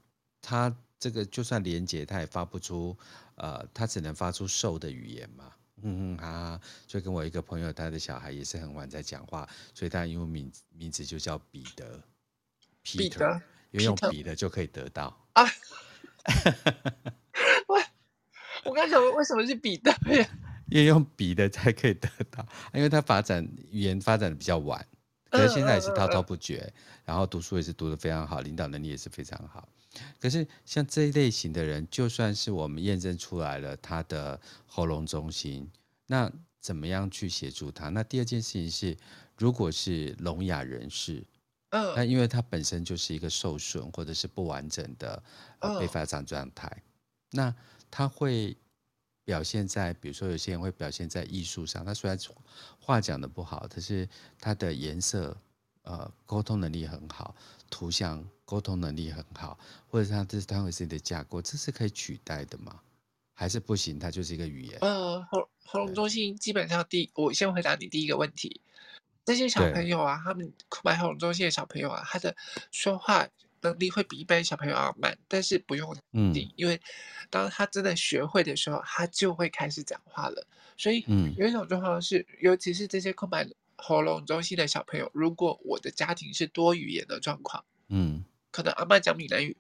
[0.44, 2.98] 他这个就算连接，他也发不出，
[3.36, 12.03] 呃，他只能发出兽的语言嘛，嗯嗯啊，就跟我一个朋友，他的小孩也是很晚在讲话，所以他英文名名字就叫彼得
[12.82, 13.40] ，Peter，
[13.70, 15.44] 因为用彼得就可以得到啊。
[17.68, 17.80] 我
[18.68, 20.28] 我刚想问，为什么是彼得呀？
[20.72, 24.84] 因为用笔的才可以得到， 因为他发展语言发展的比较晚，
[25.30, 26.72] 可是现在也是滔滔不绝，
[27.04, 29.68] 然后读书也是读得非常好，领导能力也是非常好。
[30.18, 35.70] 可是像这一类型的人，就算是我们验证出来了他的喉咙中心，
[36.06, 37.90] 那怎么样去协助他？
[37.90, 38.96] 那第二件事情是，
[39.36, 41.22] 如果是聋哑人士，
[41.70, 45.22] 嗯，那因为他本身就是一个受损或者是不完整的
[45.58, 46.82] 呃被发展状态，
[47.32, 47.54] 那
[47.90, 48.56] 他会
[49.24, 52.18] 表现在，比如说有些人会表现在艺术上，他虽然
[52.78, 54.08] 话讲的不好，但是
[54.38, 55.36] 他的颜色，
[55.82, 57.34] 呃，沟通能力很好，
[57.70, 58.24] 图像。
[58.44, 59.58] 沟通能力很好，
[59.88, 62.82] 或者是他这是单位式的架构，这是可以取代的吗？
[63.32, 63.98] 还是不行？
[63.98, 64.78] 它就是一个语言。
[64.82, 68.60] 呃，喉喉咙中心基本上第，我先回答你第一个问题。
[69.24, 72.36] 这些小朋友啊，他们空白喉咙中心的小朋友啊，他的
[72.70, 73.26] 说话
[73.62, 76.80] 能力会比一般小朋友要慢，但是不用嗯，因为
[77.30, 80.46] 当他真的学会的时候，他就会开始讲话了。
[80.76, 88.24] 所以，嗯，有一种状况是，尤其是这些空白喉咙中心的小朋友，如果我的家庭是多语言的状况，嗯。
[88.50, 89.56] 可能阿妈讲闽南语，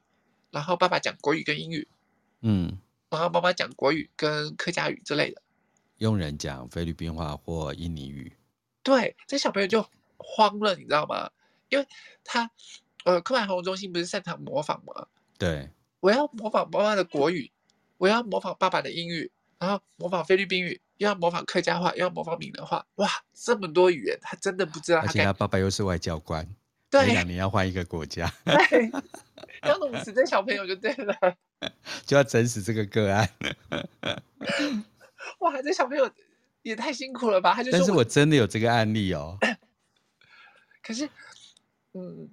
[0.50, 1.88] 然后爸爸讲国语跟英语，
[2.42, 2.78] 嗯，
[3.08, 5.40] 然后妈妈讲国语跟客家语之类的，
[5.96, 8.36] 佣人讲菲律宾话或印尼语，
[8.82, 9.82] 对，这小朋友就
[10.18, 11.30] 慌了，你知道吗？
[11.70, 11.86] 因为
[12.22, 12.50] 他，
[13.04, 15.06] 呃，科曼航空中心不是擅长模仿吗？
[15.38, 17.50] 对，我要模仿妈妈的国语，
[17.98, 25.06] 我要模仿爸爸的英语，然后模仿菲律宾语，又要模仿客家话，又要模仿闽南话，哇，这么多语言，他真的不知道他。
[25.06, 26.46] 而且他爸爸又是外交官。
[26.92, 28.90] 对，每两年要换一个国家， 对，
[29.66, 31.14] 要弄死这小朋友就对了，
[32.04, 33.26] 就要整死这个个案。
[35.38, 36.10] 哇，这小朋友
[36.60, 37.54] 也太辛苦了吧？
[37.54, 39.38] 他就说，但是我真的有这个案例哦。
[40.84, 41.08] 可是，
[41.94, 42.28] 嗯，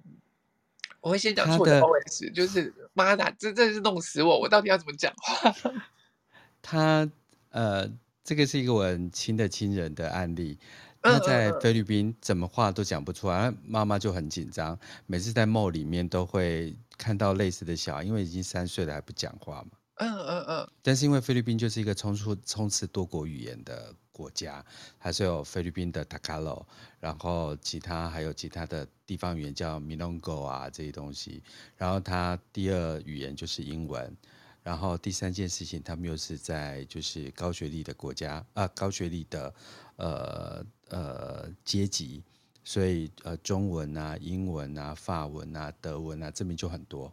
[1.00, 4.38] 我会先讲出我的 OS，就是妈的，这真是弄死我！
[4.38, 5.54] 我到底要怎么讲话？
[6.62, 7.10] 他
[7.50, 7.90] 呃，
[8.22, 10.58] 这个是一个我很亲的亲人的案例。
[11.02, 19.70] 他在菲律宾怎么话都讲不出来，妈妈就很紧张，每次在梦里面都会看到类似的小孩，因为已经三岁了还不讲话嘛。
[19.94, 20.70] 嗯嗯嗯。
[20.82, 24.64] 但是因为菲律宾就是一个充出充斥多国语言的国家，
[24.98, 26.64] 还是有菲律宾的 Tagalog，
[26.98, 31.42] 然后其他还有其他的地方语言叫 Milongo 啊这些东西，
[31.76, 34.14] 然后他第二语言就是英文。
[34.62, 39.54] 然后第三件事情，他们又是在就是高学历的国家啊，高学历的
[39.96, 42.22] 呃呃阶级，
[42.62, 47.10] 所以呃中文啊、英文啊、法文啊、德文啊这边就很多。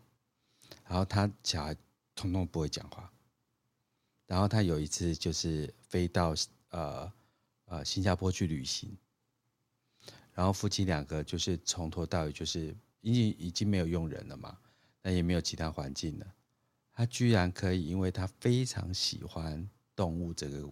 [0.86, 1.74] 然后他小孩
[2.16, 3.10] 通通不会讲话。
[4.28, 6.36] 然后他有一次就是飞到
[6.78, 7.12] 呃
[7.66, 8.96] 呃，新加坡去旅行，
[10.34, 14.58] 然后夫妻两个就是从头到尾就是已经已经没有佣人了嘛，
[15.02, 16.26] 那也没有其他环境了，
[16.94, 20.70] 他居然可以，因为他非常喜欢动物这个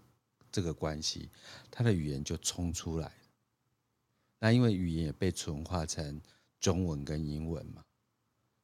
[0.51, 1.29] 这个关系，
[1.71, 3.11] 他的语言就冲出来。
[4.39, 6.21] 那因为语言也被纯化成
[6.59, 7.83] 中文跟英文嘛，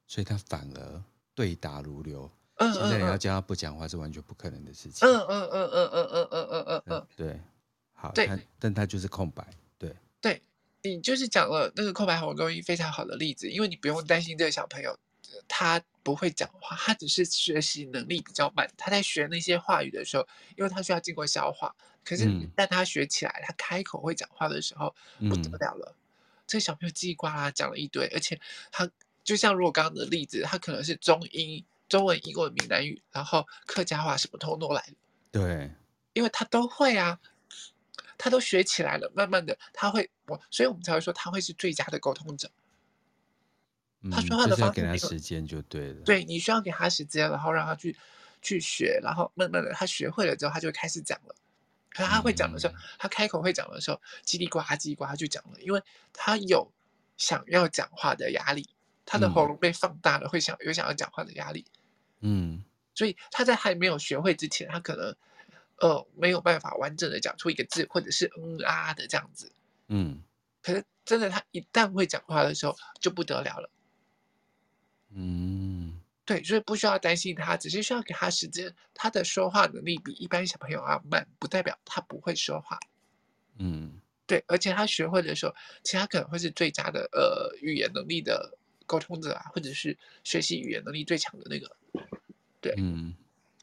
[0.06, 2.32] 所以他反而对答如流。
[2.60, 5.08] 现在你要叫他不讲话，是完全不可能的事情。
[5.08, 6.41] 嗯嗯嗯嗯嗯嗯嗯。
[7.22, 7.40] 对，
[7.94, 9.46] 好，对，但他就是空白。
[9.78, 10.42] 对，对，
[10.82, 14.98] 你就是讲了那个空白红中医非常好的例子，因为你不用担心这个小朋友。
[15.48, 18.70] 他不会讲话，他只是学习能力比较慢。
[18.78, 21.74] 他在学那些话语的时候，因为他需要经过消化。
[22.04, 24.94] 可是，但他学起来，他开口会讲话的时候，
[25.30, 25.96] 不得了了。
[25.96, 26.00] 嗯、
[26.48, 28.40] 这个小朋友叽里呱啦讲了一堆，而且
[28.72, 28.90] 他
[29.24, 34.94] 就像如果刚刚的例子，他可能是中英、中文、英文、闽南语，然后客家话什么通通都来了。
[35.32, 35.72] 对，
[36.14, 37.20] 因为他都会啊，
[38.18, 39.12] 他都学起来了。
[39.16, 42.50] 慢慢的，他会我，所以我们才会说他会是最佳的沟通者。
[44.12, 46.02] 他说话的方式，给他时间就对了。
[46.04, 47.96] 对，你需要给他时间，然后让他去
[48.42, 51.36] 去学，然后慢慢的他学会了之后，他就开始讲了。
[51.90, 55.84] 可是他会讲的时候，他开口会讲的时候，叽里呱啦叽里呱啦就讲了，因为
[56.14, 56.72] 他有
[57.18, 58.70] 想要讲话的压力，
[59.06, 61.66] 他的喉咙被放大了，会想有想要讲话的压力。
[62.22, 62.64] 嗯，
[62.96, 65.16] 所以他在还没有学会之前，他可能
[65.82, 69.52] 呃没有办法完整的讲出一个字，或者是嗯啊的这样子。
[69.88, 70.22] 嗯，
[70.62, 73.70] 可是真的他一旦会讲话的时候，就不得了了。
[75.14, 78.74] 嗯，对，所以不需要担心他，只是需要给他时间。
[78.94, 82.80] 他的说话能力比一般小朋友要慢，不代表他不会说话。
[83.58, 85.54] 嗯，对，而且他学会的时候，
[85.84, 91.76] 其实他可能会是最佳的呃语言能力的沟通者啊，或者是学习语言能力最强的那个。
[92.62, 93.14] 对，嗯，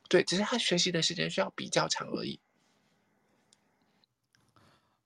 [0.08, 2.40] 对，只是他学习的时间需要比较长而已。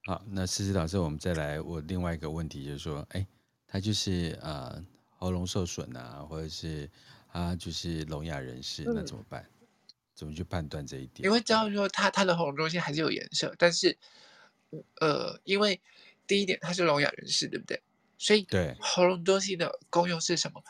[0.05, 3.27] 好，那思思老师，我们再来我另外一个问题，就是说，哎，
[3.67, 4.83] 他就是呃。
[5.15, 6.91] 喉咙受损啊，或者是
[7.31, 9.49] 他就是聋哑人士，那怎么办？
[9.61, 9.67] 嗯、
[10.13, 11.25] 怎么去判断这一点？
[11.25, 13.97] 你会知道说他他的喉咙中心还是有颜色，但是
[14.99, 15.79] 呃，因为
[16.27, 17.81] 第一点他是聋哑人士，对不对？
[18.17, 20.61] 所以对喉咙中心的功用是什么？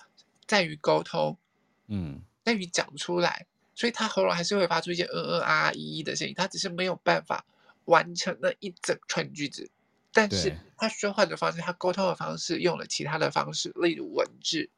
[0.46, 1.40] 在于沟通，
[1.88, 7.46] 嗯，在于讲出来，所以他喉咙还是会发出一些嗯嗯啊啊咿咿的声音，他只是没有办法
[7.86, 9.70] 完成那一整串句子。
[10.16, 14.70] 但是他说话的方式，他沟通的方式用了其他的方式，例如文字，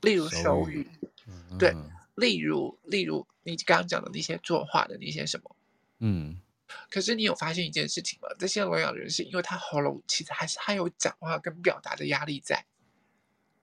[0.00, 0.88] 例如手语，
[1.26, 1.74] 嗯、对，
[2.14, 5.56] 例如例如你刚刚讲的那些作画的那些什么，
[5.98, 6.40] 嗯，
[6.88, 8.28] 可是你有发现一件事情吗？
[8.38, 12.64] 这些聋哑人士，因为他喉咙其实还是他有讲话跟表达的压力在，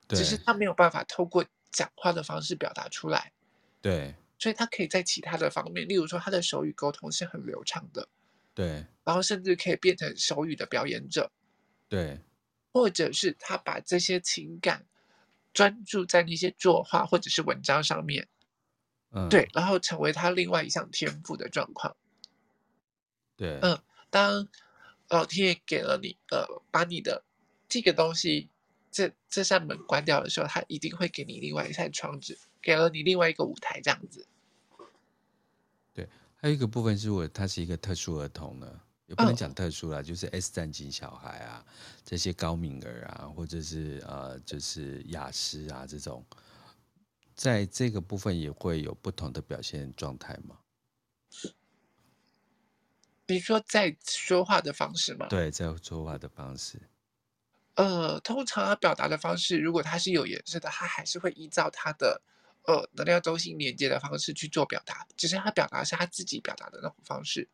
[0.10, 3.32] 只是他没有办法透过讲话的方式表达出来，
[3.82, 8.08] 对，所以他可以在其他的方面，例如说他的手语沟通是很流畅的。
[8.54, 11.32] 对，然后甚至可以变成手语的表演者，
[11.88, 12.20] 对，
[12.74, 14.88] 或者是他把这些情感
[15.54, 18.28] 专注在那些作画或者是文章上面，
[19.12, 21.96] 嗯，对，然后成为他另外一项天赋的状况。
[23.36, 23.80] 对，嗯，
[24.10, 24.48] 当
[25.10, 27.24] 老天爷给了你，呃，把你的
[27.70, 28.50] 这个东西，
[28.90, 34.28] 这这扇门关掉的时候，他一定会给你另外一扇窗子，给了你另外一个舞台，这样子。
[35.94, 36.06] 对
[36.36, 41.66] 还有一个部分是我，他是一个特殊儿童呢，也不能讲特殊啦，哦、就是 S 战警小孩啊，
[42.04, 46.26] 这些高敏儿啊，或者是呃，就是雅思啊这种，
[47.36, 50.58] 在这个部分也会有不同的表现状态吗？
[53.26, 55.28] 比如说在说话的方式吗？
[55.30, 56.82] 对，在说话的方式。
[57.76, 62.22] 呃，通常他表达的方式，如果他是有颜色的，他还是会依照他的
[62.68, 67.50] 呃能量中心连接的方式去做表达，只是他表达是他自己表达的那种方式，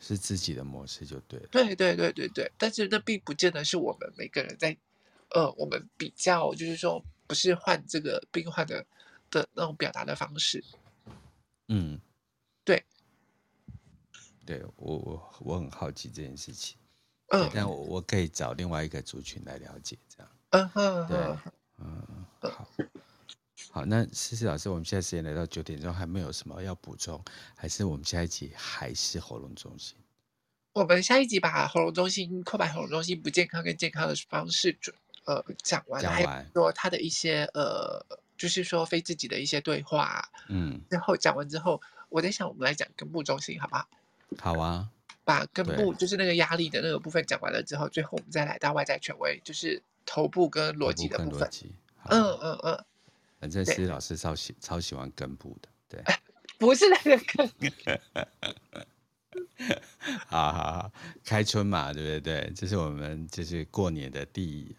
[0.00, 1.46] 是自己的模式就对了。
[1.52, 4.76] 对对对对对，但是那并不见得是我们每个人在
[5.30, 8.84] 呃我们比较，就是说不是患这个病患的
[9.30, 10.64] 的那种表达的方式。
[11.68, 12.00] 嗯，
[12.64, 12.84] 对，
[14.44, 16.76] 对我我我很好奇这件事情。
[17.28, 20.30] 嗯，但我我可以找另外一个族群来了解，这样。
[20.50, 21.18] 嗯哼，对，
[23.74, 27.20] 好，那思思老师，我们现在时间来到九点钟，还没有什么要补充，
[27.56, 29.96] 还是我们下一集还是喉咙中心？
[30.74, 34.94] 我们下一集把喉咙中心、空白喉咙中心不健康跟健康的方式准
[35.24, 38.00] 呃讲完，讲完，说他的一些呃，
[38.38, 43.88] 就是说非自己的一些对话，嗯，然后讲完之后，我在想我们来讲根部中心，好不好？
[44.38, 44.88] 好啊。
[45.24, 51.50] 把根部就是那个压力的那个部分讲完了之后，最后我们再来到外在权威，就是头部跟逻辑的部分。
[52.04, 52.84] 嗯嗯嗯。
[53.44, 56.02] 反正思思老师超喜超喜欢根部的，对。
[56.58, 57.50] 不是那个根。
[60.26, 60.92] 好好好，
[61.22, 62.40] 开春嘛，对不对？
[62.40, 64.74] 对，这是我们就是过年的第，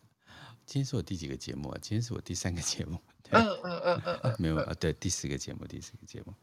[0.65, 1.77] 今天是我第几个节目啊？
[1.79, 2.97] 今天是我第三个节目。
[3.29, 6.33] 嗯嗯嗯嗯嗯， 没有啊，对，第四个节目，第四个节目。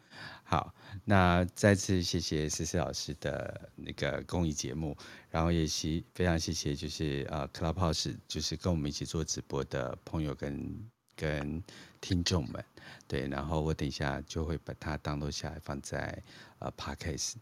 [0.45, 0.73] 好，
[1.05, 4.97] 那再次谢谢思思老师的那个公益节目，
[5.29, 11.63] 然后也希非常谢谢就是呃 Clubhouse 就是跟我们一起做直播的朋友跟跟
[12.01, 12.65] 听众们，
[13.07, 16.23] 对，然后我等一下就会把它 download 下来放在
[16.59, 17.35] 呃 Podcast，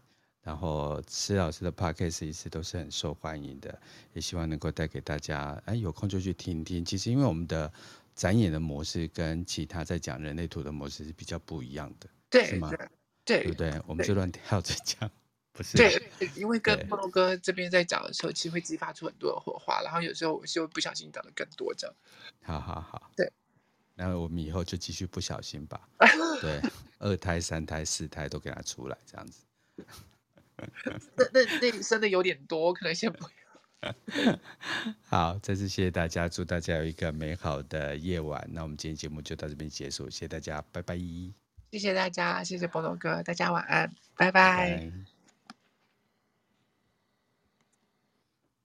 [0.43, 3.81] 然后施老师的 Podcast 一直都是很受欢迎的，
[4.13, 6.83] 也希望能够带给大家，哎，有空就去听听。
[6.85, 7.71] 其实因为我们的
[8.13, 12.71] 展演的模式跟其他在讲人类图的模式是比较不一样的，对，是吗？
[13.23, 13.81] 对，对不对？
[13.87, 15.09] 我们就乱跳着讲，
[15.53, 15.77] 不是？
[15.77, 16.01] 对，
[16.35, 21.95] 因为跟猫哥这边在讲的时候，其实会激发出很多的火花，然后有时候我就不小心讲的更多，这样。
[22.41, 23.31] 好好好，对。
[24.03, 25.79] 那我们以后就继续不小心吧，
[26.41, 26.59] 对，
[26.97, 29.43] 二胎、三胎、四胎都给他出来，这样子。
[31.15, 33.29] 那那那生的有点多，可能先不。
[35.05, 38.43] 好，再次谢谢大家，祝大家有一个美好的夜晚。
[38.51, 40.97] 那我们今天节目就到这边结束，谢谢大家，拜拜。
[41.71, 44.31] 谢谢大家，谢谢菠萝哥，大家晚安，拜拜。
[44.31, 45.10] 拜拜。